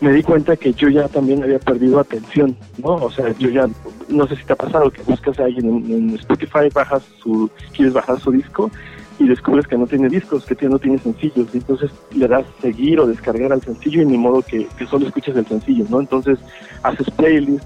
[0.00, 2.96] Me di cuenta que yo ya también había perdido atención, ¿no?
[2.96, 3.66] O sea, yo ya,
[4.08, 7.94] no sé si te ha pasado que buscas a alguien en, Spotify, bajas su, quieres
[7.94, 8.70] bajar su disco
[9.18, 13.00] y descubres que no tiene discos, que no tiene sencillos, y entonces le das seguir
[13.00, 16.00] o descargar al sencillo y ni modo que, que solo escuches el sencillo, ¿no?
[16.00, 16.38] Entonces
[16.82, 17.64] haces playlist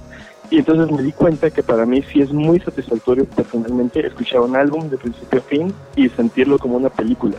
[0.50, 4.56] y entonces me di cuenta que para mí sí es muy satisfactorio personalmente escuchar un
[4.56, 7.36] álbum de principio a fin y sentirlo como una película.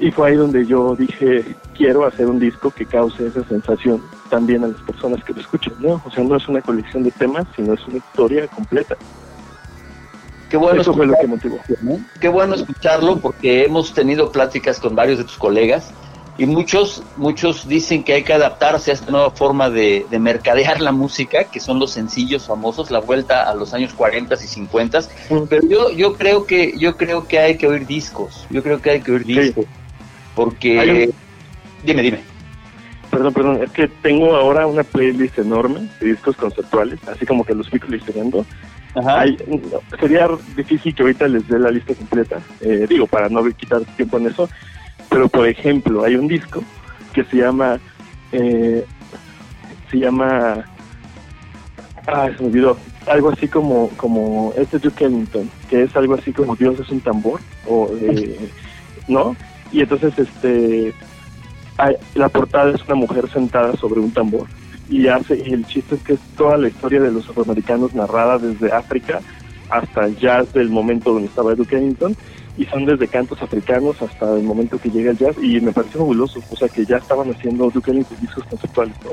[0.00, 1.44] Y fue ahí donde yo dije,
[1.76, 5.74] quiero hacer un disco que cause esa sensación también a las personas que lo escuchan,
[5.78, 6.00] ¿no?
[6.02, 8.96] O sea, no es una colección de temas, sino es una historia completa.
[10.48, 11.58] Qué bueno Eso fue lo que motivó.
[12.18, 15.90] Qué bueno escucharlo porque hemos tenido pláticas con varios de tus colegas
[16.38, 20.80] y muchos muchos dicen que hay que adaptarse a esta nueva forma de, de mercadear
[20.80, 25.00] la música, que son los sencillos famosos, la vuelta a los años 40 y 50.
[25.50, 28.46] Pero yo yo creo que yo creo que hay que oír discos.
[28.48, 29.66] Yo creo que hay que oír discos
[30.34, 31.14] porque un-
[31.84, 32.20] dime, dime.
[33.10, 37.54] Perdón, perdón, es que tengo ahora una playlist enorme de discos conceptuales, así como que
[37.54, 38.46] los fui coleccionando.
[39.20, 39.38] Hay-
[39.98, 44.18] sería difícil que ahorita les dé la lista completa, eh, digo, para no quitar tiempo
[44.18, 44.48] en eso,
[45.08, 46.62] pero por ejemplo, hay un disco
[47.12, 47.80] que se llama,
[48.32, 48.84] eh,
[49.90, 50.64] se llama,
[52.06, 56.14] ah, se me olvidó, algo así como, como, este es Duke Ellington, que es algo
[56.14, 58.36] así como Dios es un tambor, o, eh,
[59.08, 59.36] ¿no?
[59.72, 60.92] Y entonces, este,
[62.14, 64.46] la portada es una mujer sentada sobre un tambor
[64.90, 68.38] y hace y el chiste es que es toda la historia de los afroamericanos narrada
[68.38, 69.20] desde África
[69.70, 72.16] hasta jazz del momento donde estaba Duke Ellington
[72.58, 76.00] y son desde cantos africanos hasta el momento que llega el jazz y me pareció
[76.00, 79.10] fabuloso, o sea que ya estaban haciendo Duke Ellington discos conceptuales, ¿no?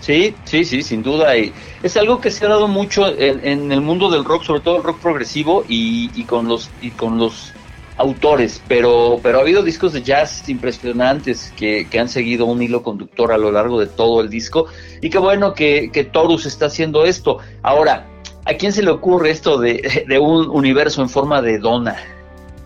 [0.00, 1.36] Sí, sí, sí, sin duda.
[1.36, 4.60] Y es algo que se ha dado mucho en, en el mundo del rock, sobre
[4.60, 7.52] todo el rock progresivo y, y con los y con los
[7.98, 8.62] autores.
[8.68, 13.32] Pero, pero ha habido discos de jazz impresionantes que, que han seguido un hilo conductor
[13.32, 14.66] a lo largo de todo el disco.
[15.02, 17.38] Y qué bueno que, que Torus está haciendo esto.
[17.62, 18.06] Ahora,
[18.44, 21.96] ¿a quién se le ocurre esto de, de un universo en forma de dona?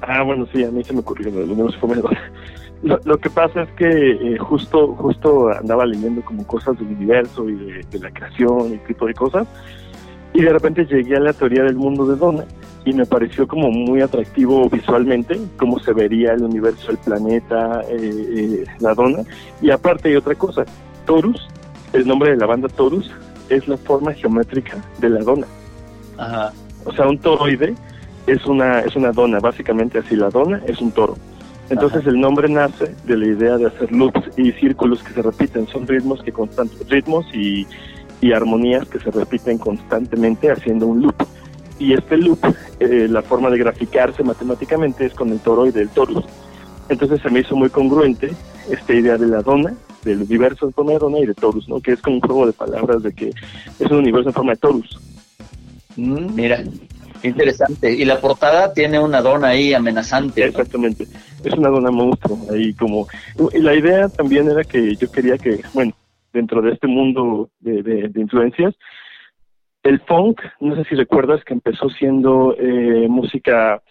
[0.03, 2.17] Ah, bueno, sí, a mí se me ocurrió del universo fue mejor.
[2.83, 7.49] Lo, lo que pasa es que eh, justo justo andaba leyendo como cosas del universo
[7.49, 9.47] y de, de la creación y tipo de cosas
[10.35, 12.45] y de repente llegué a la teoría del mundo de Donna
[12.85, 18.11] y me pareció como muy atractivo visualmente cómo se vería el universo, el planeta, eh,
[18.37, 19.23] eh, la Donna
[19.61, 20.65] y aparte hay otra cosa,
[21.07, 21.49] Torus,
[21.93, 23.11] el nombre de la banda Torus
[23.49, 25.47] es la forma geométrica de la Donna.
[26.19, 26.53] Ajá.
[26.85, 27.75] O sea, un toroide
[28.27, 31.17] es una es una dona, básicamente así la dona es un toro.
[31.71, 35.67] Entonces el nombre nace de la idea de hacer loops y círculos que se repiten,
[35.69, 37.67] son ritmos que constantes, ritmos y,
[38.23, 41.27] y armonías que se repiten constantemente haciendo un loop.
[41.79, 42.39] Y este loop,
[42.79, 46.25] eh, la forma de graficarse matemáticamente es con el toroide, el torus.
[46.89, 48.31] Entonces se me hizo muy congruente
[48.71, 51.81] esta idea de la dona, del universo en forma de dona y de torus, ¿no?
[51.81, 54.59] Que es como un juego de palabras de que es un universo en forma de
[54.59, 55.01] torus.
[55.97, 56.63] Mm, mira,
[57.25, 57.93] interesante.
[57.93, 60.43] Y la portada tiene una dona ahí amenazante.
[60.43, 60.47] ¿no?
[60.47, 61.09] Exactamente.
[61.43, 62.39] Es una dona monstruo.
[62.53, 63.09] Ahí como.
[63.53, 65.93] y La idea también era que yo quería que, bueno,
[66.33, 68.75] dentro de este mundo de, de- de influencias,
[69.83, 73.83] el funk, no sé si recuerdas que empezó siendo eh, música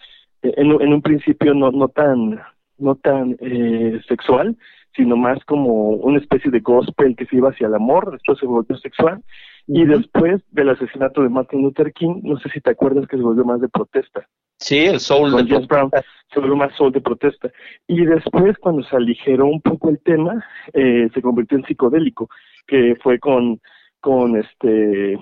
[0.42, 2.40] eh, en, un- en un principio no, no tan,
[2.78, 4.56] no tan eh, sexual,
[4.96, 8.46] sino más como una especie de gospel que se iba hacia el amor, después se
[8.46, 9.22] volvió sexual.
[9.66, 13.22] Y después del asesinato de Martin Luther King, no sé si te acuerdas que se
[13.22, 14.26] volvió más de protesta.
[14.62, 15.90] Sí, el soul de James Brown
[16.32, 17.50] se volvió más soul de protesta.
[17.88, 22.28] Y después, cuando se aligeró un poco el tema, eh, se convirtió en psicodélico,
[22.68, 23.60] que fue con,
[24.00, 25.18] con este,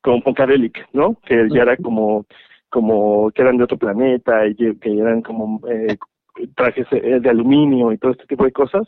[0.00, 1.16] con Funkadelic, ¿no?
[1.26, 2.24] Que ya era como,
[2.68, 5.96] como que eran de otro planeta y que que eran como eh,
[6.54, 8.86] trajes eh, de aluminio y todo este tipo de cosas.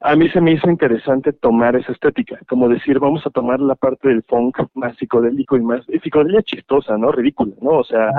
[0.00, 3.74] A mí se me hizo interesante tomar esa estética, como decir, vamos a tomar la
[3.74, 7.10] parte del funk más psicodélico y más, y psicodelia chistosa, ¿no?
[7.10, 7.78] Ridícula, ¿no?
[7.78, 8.12] O sea,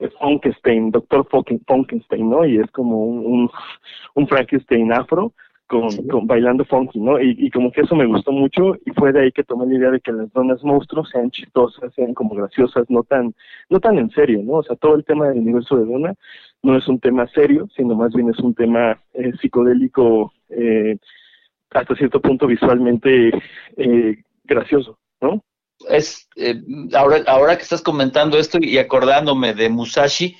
[0.00, 2.44] eh, Funkenstein, Doctor Funkenstein, ¿no?
[2.44, 3.50] Y es como un, un,
[4.14, 5.32] un Frankenstein afro
[5.70, 7.20] con, con bailando funky, ¿no?
[7.20, 9.74] Y, y como que eso me gustó mucho y fue de ahí que tomé la
[9.76, 13.32] idea de que las donas monstruos sean chistosas, sean como graciosas, no tan,
[13.68, 14.54] no tan en serio, ¿no?
[14.54, 16.14] O sea, todo el tema del universo de Donna
[16.64, 20.98] no es un tema serio, sino más bien es un tema eh, psicodélico, eh,
[21.70, 23.30] hasta cierto punto visualmente
[23.76, 25.42] eh, gracioso, ¿no?
[25.88, 26.60] Es, eh,
[26.94, 30.36] ahora, ahora que estás comentando esto y acordándome de Musashi,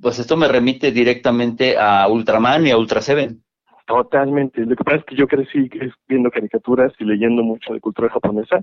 [0.00, 3.42] pues esto me remite directamente a Ultraman y a Ultra Seven.
[3.86, 4.64] Totalmente.
[4.66, 5.70] Lo que pasa es que yo crecí
[6.08, 8.62] viendo caricaturas y leyendo mucho de cultura japonesa.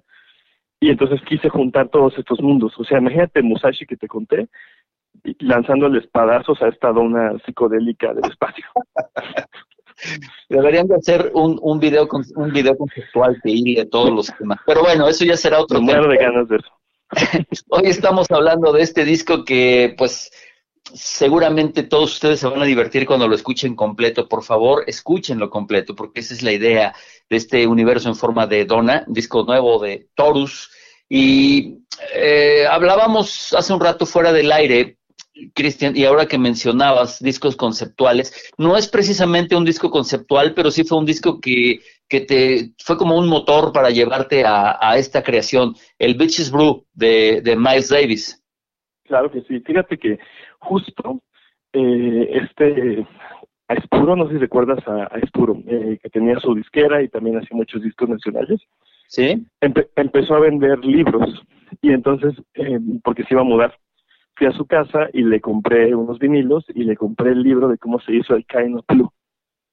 [0.79, 2.73] Y entonces quise juntar todos estos mundos.
[2.77, 4.47] O sea, imagínate Musashi que te conté,
[5.39, 8.65] lanzándole espadazos a esta dona psicodélica del espacio.
[10.49, 14.59] Deberían de hacer un, un video con, un video conceptual que hile todos los temas.
[14.65, 16.07] Pero bueno, eso ya será otro tema.
[16.07, 16.69] de ganas de eso.
[17.69, 20.31] Hoy estamos hablando de este disco que, pues,
[20.93, 24.27] seguramente todos ustedes se van a divertir cuando lo escuchen completo.
[24.27, 26.93] Por favor, escúchenlo completo, porque esa es la idea
[27.29, 30.71] de este universo en forma de Donna, un disco nuevo de Torus.
[31.07, 31.79] Y
[32.13, 34.98] eh, hablábamos hace un rato fuera del aire,
[35.53, 40.83] Cristian, y ahora que mencionabas discos conceptuales, no es precisamente un disco conceptual, pero sí
[40.83, 45.23] fue un disco que, que te fue como un motor para llevarte a, a esta
[45.23, 48.43] creación, el Bitches Brew de, de Miles Davis.
[49.05, 49.59] Claro que sí.
[49.61, 50.19] Fíjate que
[50.59, 51.21] justo
[51.73, 53.07] eh, este
[53.67, 57.07] a Espuro, no sé si recuerdas a, a Espuro, eh, que tenía su disquera y
[57.09, 58.59] también hacía muchos discos nacionales.
[59.07, 59.45] Sí.
[59.61, 61.43] Empe- empezó a vender libros
[61.81, 63.77] y entonces, eh, porque se iba a mudar,
[64.39, 67.77] fui a su casa y le compré unos vinilos y le compré el libro de
[67.77, 69.11] cómo se hizo el Kind of Blue.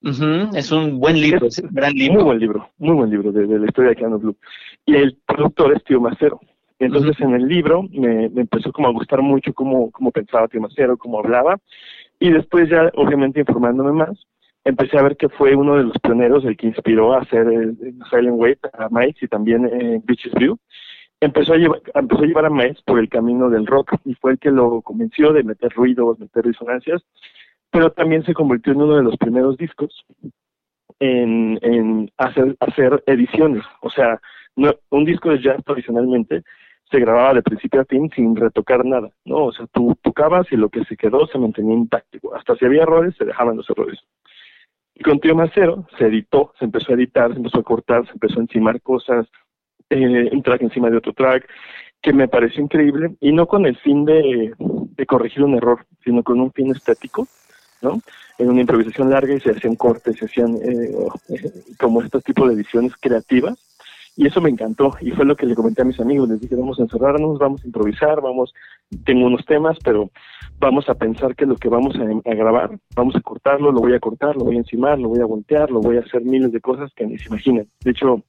[0.02, 2.24] Ujú, Es un buen libro, es un gran Muy libro.
[2.24, 4.36] buen libro, muy buen libro de, de la historia de Kind of Blue.
[4.84, 6.40] Y el productor es Tío Macero.
[6.78, 10.60] Entonces en el libro me, me empezó como a gustar mucho cómo, cómo pensaba Tío
[10.60, 11.56] Macero, cómo hablaba.
[12.20, 14.26] Y después ya, obviamente informándome más,
[14.64, 17.76] empecé a ver que fue uno de los pioneros, el que inspiró a hacer el,
[17.80, 20.58] el Silent Wave, a Miles y también eh, Bitches Brew.
[21.20, 24.32] Empezó a, llevar, empezó a llevar a Miles por el camino del rock y fue
[24.32, 27.02] el que lo convenció de meter ruidos, meter disonancias,
[27.70, 30.04] pero también se convirtió en uno de los primeros discos
[31.00, 33.64] en, en hacer, hacer ediciones.
[33.80, 34.20] O sea,
[34.56, 36.42] no, un disco de jazz tradicionalmente
[36.90, 39.46] se grababa de principio a fin sin retocar nada, ¿no?
[39.46, 42.34] O sea, tú tocabas y lo que se quedó se mantenía intacto.
[42.34, 43.98] Hasta si había errores, se dejaban los errores.
[44.94, 48.12] Y con Tío Macero se editó, se empezó a editar, se empezó a cortar, se
[48.12, 49.26] empezó a encimar cosas,
[49.90, 51.48] eh, un track encima de otro track,
[52.02, 54.52] que me pareció increíble, y no con el fin de,
[55.06, 57.26] corregir un error, sino con un fin estético,
[57.82, 58.00] ¿no?
[58.38, 60.90] En una improvisación larga y se hacían cortes, se hacían eh,
[61.28, 63.58] eh, como estos tipos de ediciones creativas,
[64.16, 66.56] y eso me encantó, y fue lo que le comenté a mis amigos, les dije,
[66.56, 68.54] vamos a encerrarnos, vamos a improvisar, vamos,
[69.04, 70.10] tengo unos temas, pero
[70.58, 73.94] vamos a pensar que lo que vamos a, a grabar, vamos a cortarlo, lo voy
[73.94, 76.50] a cortar, lo voy a encimar, lo voy a voltear, lo voy a hacer miles
[76.50, 77.68] de cosas que ni se imaginan.
[77.80, 78.22] De hecho,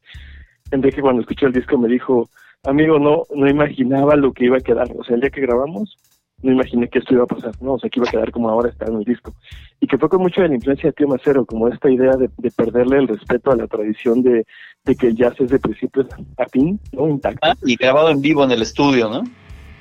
[0.72, 2.30] Enrique cuando escuchó el disco me dijo,
[2.64, 4.88] amigo, no, no imaginaba lo que iba a quedar.
[4.98, 5.98] O sea, el día que grabamos,
[6.42, 7.74] no imaginé que esto iba a pasar, ¿no?
[7.74, 9.34] O sea, que iba a quedar como ahora está en el disco.
[9.80, 12.30] Y que fue con mucho de la influencia de Tío Macero, como esta idea de,
[12.38, 14.46] de perderle el respeto a la tradición de,
[14.86, 16.08] de que el jazz es de principio
[16.38, 17.08] a fin, ¿no?
[17.08, 17.40] Intacto.
[17.42, 19.24] Ah, y grabado en vivo en el estudio, ¿no?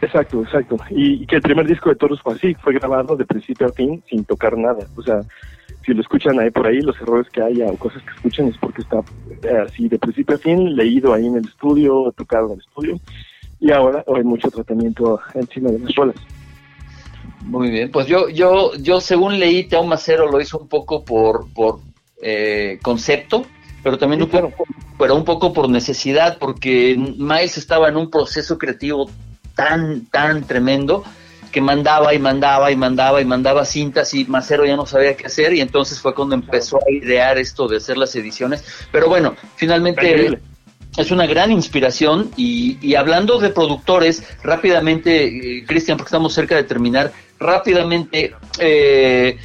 [0.00, 0.76] Exacto, exacto.
[0.90, 3.72] Y, y que el primer disco de Toros fue así, fue grabado de principio a
[3.72, 4.86] fin sin tocar nada.
[4.96, 5.20] O sea,
[5.84, 8.58] si lo escuchan ahí por ahí, los errores que haya o cosas que escuchan es
[8.58, 9.02] porque está
[9.42, 13.00] eh, así de principio a fin, leído ahí en el estudio, tocado en el estudio.
[13.60, 16.16] Y ahora hay mucho tratamiento encima de las rolas.
[17.44, 21.46] Muy bien, pues yo, yo, yo según leí, Teo Macero lo hizo un poco por,
[21.52, 21.78] por
[22.20, 23.46] eh, concepto,
[23.84, 24.52] pero también un poco,
[24.98, 29.08] pero un poco por necesidad, porque Miles estaba en un proceso creativo
[29.56, 31.02] tan, tan tremendo
[31.50, 35.26] que mandaba y mandaba y mandaba y mandaba cintas y Macero ya no sabía qué
[35.26, 38.62] hacer y entonces fue cuando empezó a idear esto de hacer las ediciones.
[38.92, 40.38] Pero bueno, finalmente
[40.96, 46.56] es una gran inspiración y, y hablando de productores, rápidamente, eh, Cristian, porque estamos cerca
[46.56, 49.38] de terminar, rápidamente, eh,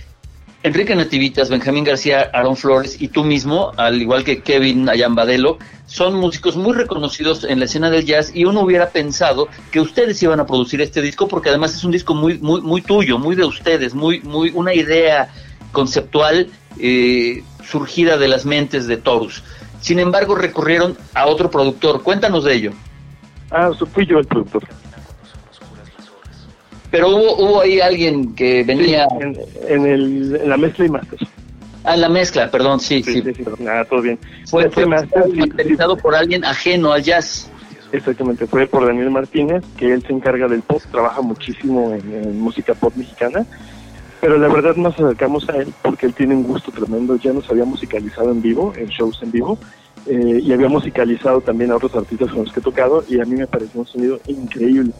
[0.63, 5.57] Enrique Nativitas, Benjamín García, Aaron Flores y tú mismo, al igual que Kevin Ayambadelo,
[5.87, 10.21] son músicos muy reconocidos en la escena del jazz y uno hubiera pensado que ustedes
[10.21, 13.35] iban a producir este disco porque además es un disco muy muy muy tuyo, muy
[13.35, 15.33] de ustedes, muy muy una idea
[15.71, 16.47] conceptual
[16.77, 19.43] eh, surgida de las mentes de Torus.
[19.79, 22.03] Sin embargo, recurrieron a otro productor.
[22.03, 22.71] Cuéntanos de ello.
[23.49, 24.63] Ah, fui yo el productor.
[26.91, 29.37] Pero hubo, hubo ahí alguien que venía En,
[29.67, 31.19] en el, en la mezcla y master.
[31.85, 33.21] a la mezcla, perdón, sí, sí.
[33.21, 34.19] Sí, nada, todo bien.
[34.45, 35.23] Fue, y fue master,
[36.01, 37.49] por alguien ajeno al jazz.
[37.93, 42.39] Exactamente, fue por Daniel Martínez, que él se encarga del pop, trabaja muchísimo en, en
[42.39, 43.45] música pop mexicana.
[44.21, 47.15] Pero la verdad nos acercamos a él porque él tiene un gusto tremendo.
[47.15, 49.57] Ya nos había musicalizado en vivo, en shows en vivo,
[50.05, 53.25] eh, y había musicalizado también a otros artistas con los que he tocado, y a
[53.25, 54.93] mí me pareció un sonido increíble.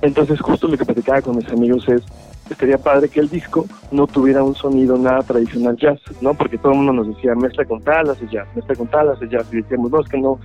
[0.00, 2.02] Entonces, justo lo que platicaba con mis amigos es,
[2.48, 6.34] estaría padre que el disco no tuviera un sonido nada tradicional jazz, ¿no?
[6.34, 9.28] Porque todo el mundo nos decía, mezcla con tal, hace jazz, mezcla con tal, hace
[9.28, 10.38] jazz, y decíamos, no, es que no,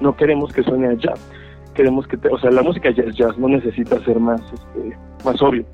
[0.00, 1.20] no queremos que suene a jazz,
[1.74, 5.40] queremos que, te- o sea, la música jazz, jazz no necesita ser más, este, más
[5.42, 5.64] obvio.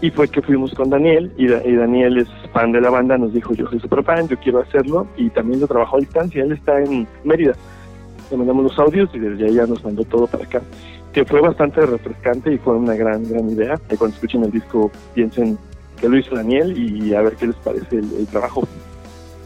[0.00, 3.16] Y fue que fuimos con Daniel, y, Da- y Daniel es fan de la banda,
[3.18, 6.42] nos dijo, yo soy super fan, yo quiero hacerlo, y también lo trabajó a distancia,
[6.42, 7.54] él está en Mérida.
[8.30, 10.62] Le mandamos los audios y desde ya nos mandó todo para acá.
[11.12, 13.76] Que fue bastante refrescante y fue una gran, gran idea.
[13.88, 15.58] Que cuando escuchen el disco piensen
[16.00, 18.62] que lo hizo Daniel y a ver qué les parece el, trabajo.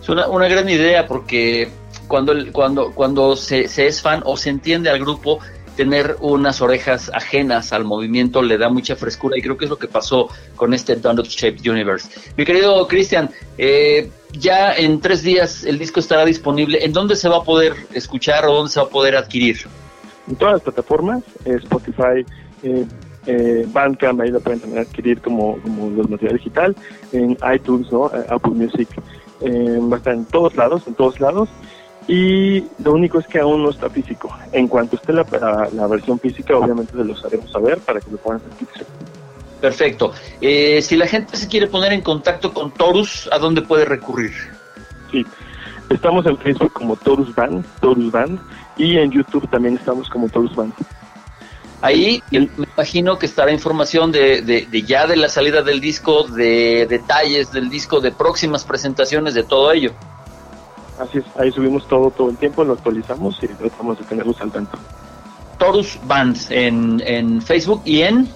[0.03, 1.71] Es una, una gran idea porque
[2.07, 5.39] cuando, cuando, cuando se, se es fan o se entiende al grupo,
[5.77, 9.79] tener unas orejas ajenas al movimiento le da mucha frescura y creo que es lo
[9.79, 12.09] que pasó con este Donut Shaped Universe.
[12.37, 16.85] Mi querido Cristian, eh, ya en tres días el disco estará disponible.
[16.85, 19.59] ¿En dónde se va a poder escuchar o dónde se va a poder adquirir?
[20.29, 22.25] En todas las plataformas, eh, Spotify,
[22.65, 22.87] eh,
[23.27, 26.77] eh, Bandcamp, ahí lo pueden también adquirir como, como los material digital,
[27.13, 28.07] en iTunes, ¿no?
[28.09, 28.89] Eh, Apple Music,
[29.43, 31.49] va a estar en todos lados, en todos lados.
[32.07, 34.31] Y lo único es que aún no está físico.
[34.53, 38.11] En cuanto esté la, la, la versión física, obviamente se los haremos saber para que
[38.11, 38.87] lo puedan adquirir.
[39.61, 40.13] Perfecto.
[40.41, 44.33] Eh, si la gente se quiere poner en contacto con Torus, ¿a dónde puede recurrir?
[45.11, 45.25] Sí,
[45.89, 48.39] estamos en Facebook como Torus Band, Torus Band,
[48.77, 50.75] y en YouTube también estamos como Torus Band.
[51.81, 56.25] Ahí me imagino que estará información de, de- de ya de la salida del disco,
[56.25, 59.93] de detalles del disco, de próximas presentaciones, de todo ello.
[60.99, 64.53] Así es, ahí subimos todo todo el tiempo, lo actualizamos y tratamos de tenerlos al
[64.53, 64.79] tanto.
[65.59, 68.29] Torus Bands en, en Facebook y en,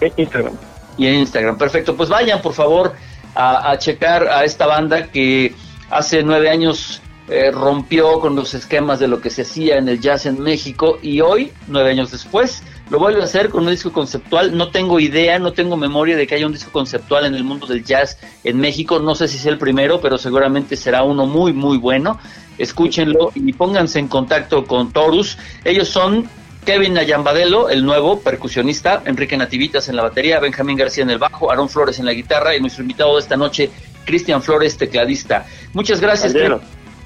[0.00, 0.54] En Instagram.
[0.96, 1.56] y en Instagram.
[1.58, 2.92] Perfecto, pues vayan por favor
[3.34, 5.54] a, a checar a esta banda que
[5.90, 9.98] hace nueve años eh, rompió con los esquemas de lo que se hacía en el
[10.00, 13.92] jazz en México y hoy, nueve años después, lo vuelve a hacer con un disco
[13.92, 14.56] conceptual.
[14.56, 17.66] No tengo idea, no tengo memoria de que haya un disco conceptual en el mundo
[17.66, 18.98] del jazz en México.
[18.98, 22.18] No sé si es el primero, pero seguramente será uno muy, muy bueno.
[22.58, 25.38] Escúchenlo y pónganse en contacto con Torus.
[25.64, 26.28] Ellos son
[26.64, 31.50] Kevin Ayambadelo, el nuevo percusionista, Enrique Nativitas en la batería, Benjamín García en el bajo,
[31.50, 33.70] Aaron Flores en la guitarra y nuestro invitado de esta noche,
[34.04, 35.46] Cristian Flores, tecladista.
[35.72, 36.34] Muchas gracias.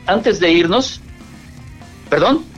[0.07, 1.01] Antes de irnos,
[2.09, 2.58] perdón.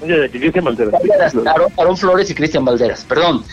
[0.00, 1.34] Que Cristian Valderas.
[1.76, 3.44] Aarón Flores y Cristian Valderas, perdón.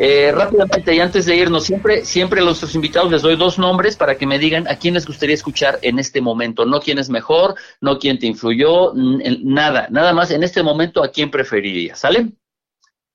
[0.00, 3.96] Eh, rápidamente y antes de irnos, siempre, siempre a nuestros invitados les doy dos nombres
[3.96, 6.64] para que me digan a quién les gustaría escuchar en este momento.
[6.64, 11.10] No quién es mejor, no quién te influyó, nada, nada más en este momento a
[11.10, 12.30] quién preferirías, ¿sale?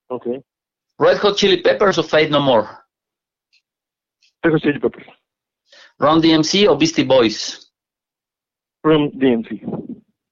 [0.08, 0.28] Ok.
[1.00, 2.68] Red Hot Chili Peppers o Fade No More,
[4.42, 5.08] Tengo Chili Peppers.
[5.98, 7.74] Ron DMC o Beastie Boys,
[8.82, 9.62] From DMC.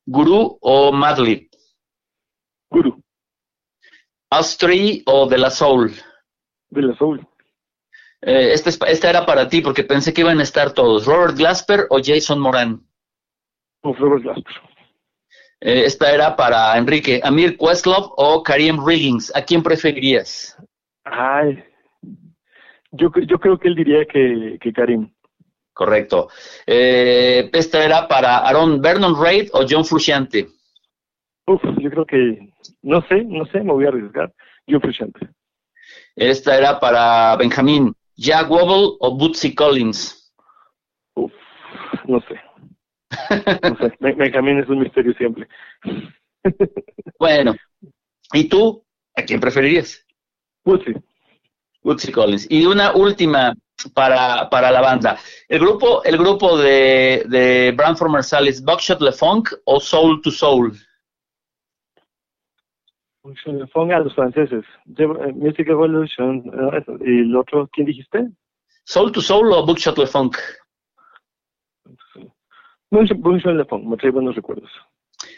[0.06, 1.48] Guru o Madlib,
[2.72, 3.02] Guru.
[4.30, 5.92] Astray o De La Soul.
[6.70, 7.20] De la Soul.
[8.22, 11.06] Eh, esta, es- esta era para ti porque pensé que iban a estar todos.
[11.06, 12.82] Robert Glasper o Jason Moran.
[13.84, 14.54] Robert Glasper.
[15.60, 17.20] Eh, esta era para Enrique.
[17.24, 19.36] Amir Questlove o Karim Riggins.
[19.36, 20.56] ¿A quién preferirías?
[21.04, 21.64] Ay.
[22.92, 25.12] Yo, yo creo que él diría que, que Karim.
[25.74, 26.30] Correcto.
[26.66, 30.48] Eh, esta era para Aaron Vernon Reid o John Frusciante.
[31.48, 32.51] Uf, yo creo que.
[32.82, 34.34] No sé, no sé, me voy a arriesgar.
[34.68, 35.30] Yo Frusciante.
[36.16, 37.94] Esta era para Benjamín.
[38.16, 40.34] Jack Wobble o Bootsy Collins.
[41.16, 41.32] Uf,
[42.06, 42.40] no sé.
[43.64, 43.94] No sé.
[44.00, 45.48] Benjamín es un misterio siempre.
[47.20, 47.56] Bueno.
[48.34, 48.84] ¿Y tú?
[49.16, 50.04] ¿A quién preferirías?
[50.66, 50.96] Bootsy.
[51.84, 52.48] Bootsy Collins.
[52.50, 53.54] Y una última
[53.94, 55.20] para, para la banda.
[55.48, 60.74] El grupo, el grupo de, de Branford Marsalis, Buckshot Le Funk o Soul to Soul.
[63.74, 64.66] Ponga a los franceses.
[64.98, 66.44] Eh, Music Evolution.
[66.74, 66.84] eh.
[67.02, 68.30] ¿Y el otro, quién dijiste?
[68.84, 70.38] Soul to Soul o Buckshot Le Funk.
[72.90, 74.70] Buncho Le Fong, me trae buenos recuerdos.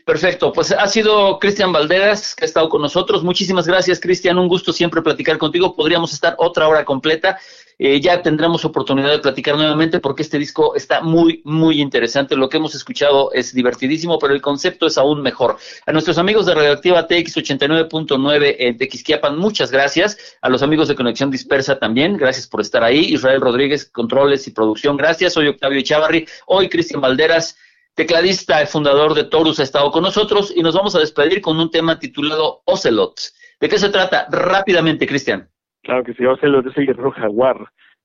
[0.06, 3.24] Perfecto, pues ha sido Cristian Valderas que ha estado con nosotros.
[3.24, 4.38] Muchísimas gracias, Cristian.
[4.38, 5.78] Un gusto siempre platicar contigo.
[5.78, 7.40] Podríamos estar otra hora completa.
[7.80, 12.36] Eh, ya tendremos oportunidad de platicar nuevamente porque este disco está muy, muy interesante.
[12.36, 15.58] Lo que hemos escuchado es divertidísimo, pero el concepto es aún mejor.
[15.86, 20.18] A nuestros amigos de Radioactiva TX89.9 en Tequisquiapan, muchas gracias.
[20.42, 23.14] A los amigos de Conexión Dispersa también, gracias por estar ahí.
[23.14, 25.32] Israel Rodríguez, controles y producción, gracias.
[25.32, 26.28] Soy Octavio Echavarri.
[26.46, 27.56] Hoy Cristian Valderas
[27.96, 31.60] tecladista y fundador de Torus, ha estado con nosotros y nos vamos a despedir con
[31.60, 33.16] un tema titulado Ocelot.
[33.60, 34.28] ¿De qué se trata?
[34.32, 35.48] Rápidamente, Cristian.
[35.84, 37.58] Claro que sí, Ocelot es el guerrero jaguar.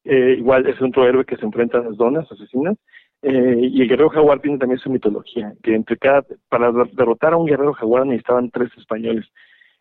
[0.04, 2.76] eh, igual es otro héroe que se enfrenta a las donas asesinas.
[3.20, 7.32] Eh, y el guerrero jaguar tiene también su mitología, que entre cada, para der- derrotar
[7.32, 9.26] a un guerrero jaguar necesitaban tres españoles.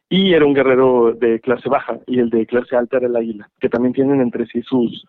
[0.10, 3.50] Y era un guerrero de clase baja y el de clase alta era el águila,
[3.60, 5.06] que también tienen entre sí sus,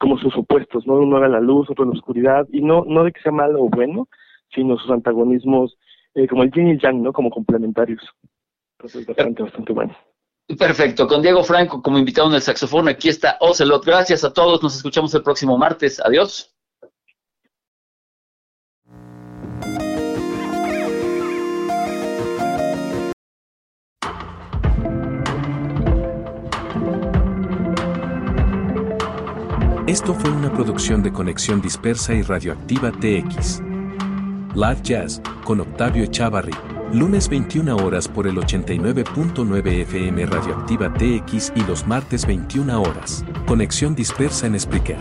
[0.00, 0.94] como sus opuestos, ¿no?
[0.94, 3.68] Uno era la luz, otro la oscuridad, y no, no de que sea malo o
[3.68, 4.08] bueno,
[4.54, 5.76] sino sus antagonismos,
[6.14, 7.12] eh, como el yin y el yang, ¿no?
[7.12, 8.02] Como complementarios.
[8.78, 9.96] Entonces, bastante, bastante bueno.
[10.56, 13.84] Perfecto, con Diego Franco como invitado en el saxofón, aquí está Ocelot.
[13.84, 16.00] Gracias a todos, nos escuchamos el próximo martes.
[16.00, 16.54] Adiós.
[29.86, 33.67] Esto fue una producción de Conexión Dispersa y Radioactiva TX.
[34.58, 36.52] Live Jazz con Octavio Echavarri.
[36.92, 43.24] Lunes 21 horas por el 89.9 FM Radioactiva TX y los martes 21 horas.
[43.46, 44.98] Conexión Dispersa en Spreaker.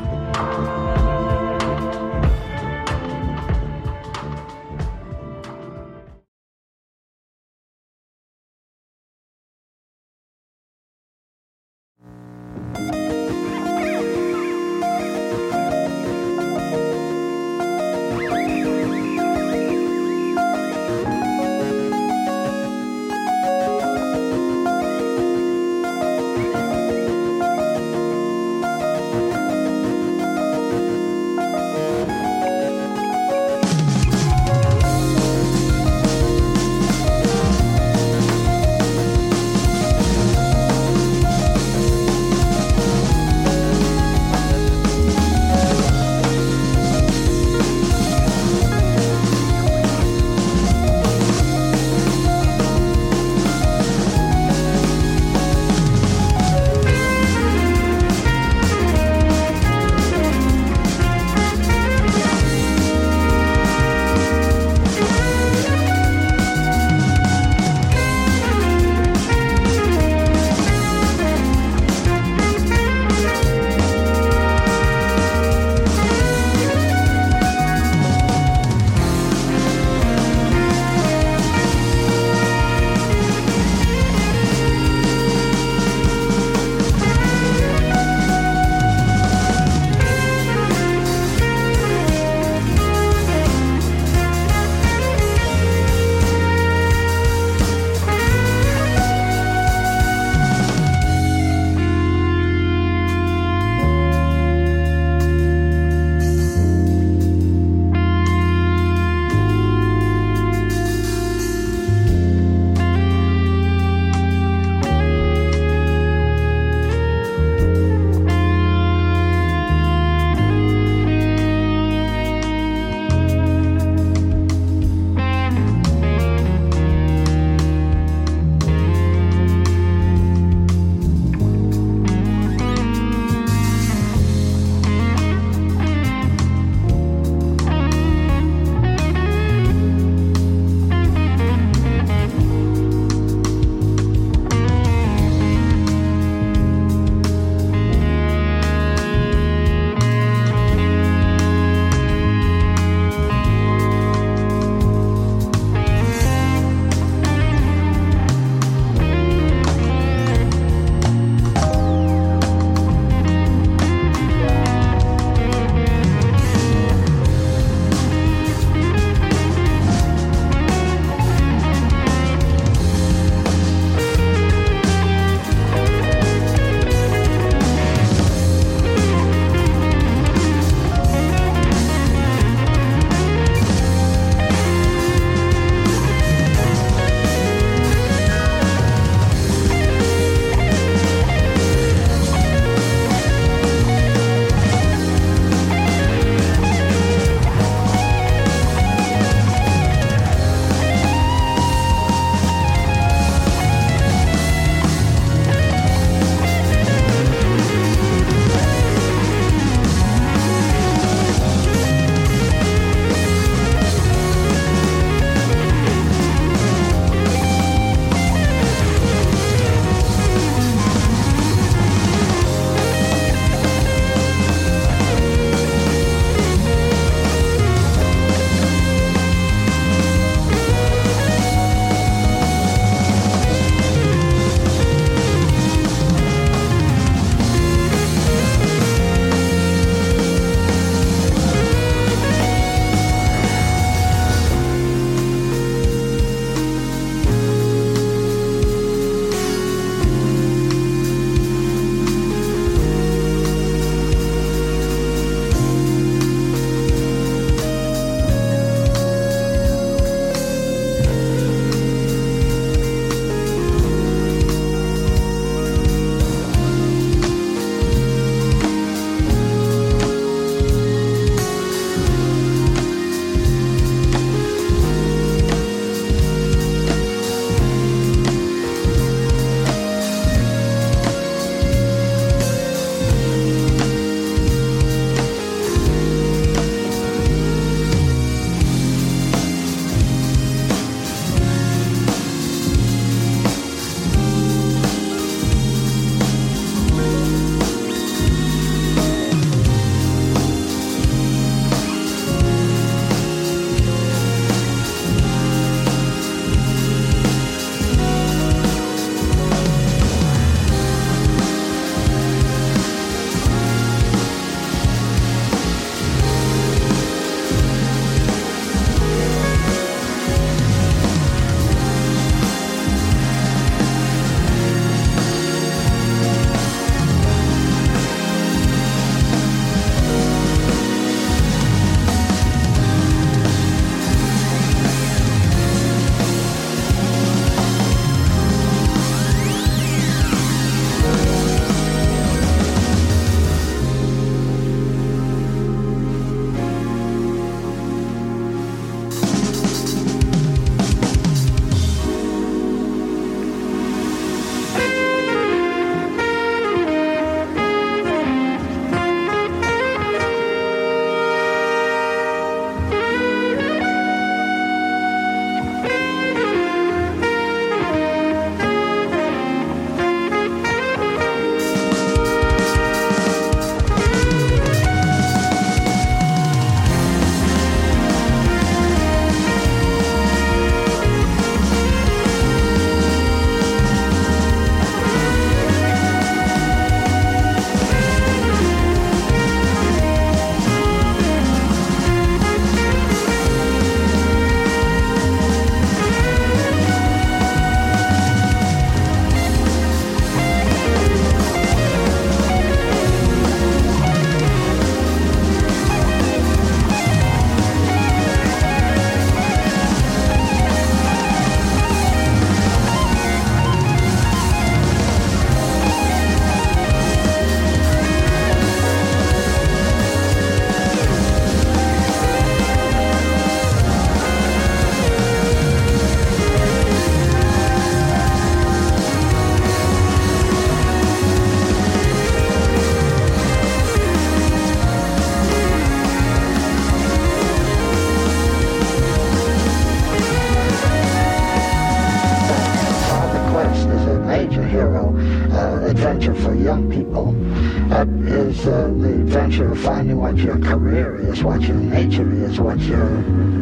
[452.60, 453.18] What your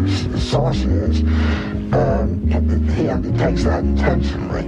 [0.08, 1.22] s- source is.
[1.94, 2.48] Um,
[2.96, 4.64] he undertakes that intentionally.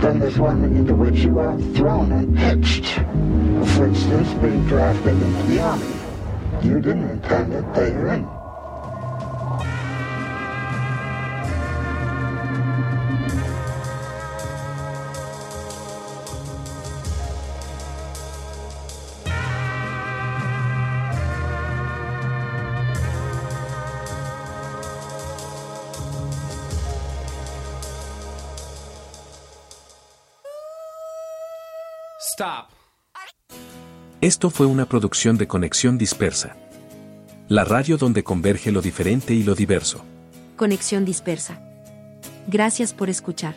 [0.00, 2.86] Then there's one into which you are thrown and pitched.
[3.74, 5.86] For instance, being drafted into the army.
[6.62, 8.28] You didn't intend it, they are in.
[34.28, 36.54] Esto fue una producción de Conexión Dispersa.
[37.48, 40.04] La radio donde converge lo diferente y lo diverso.
[40.54, 41.62] Conexión dispersa.
[42.46, 43.54] Gracias por escuchar.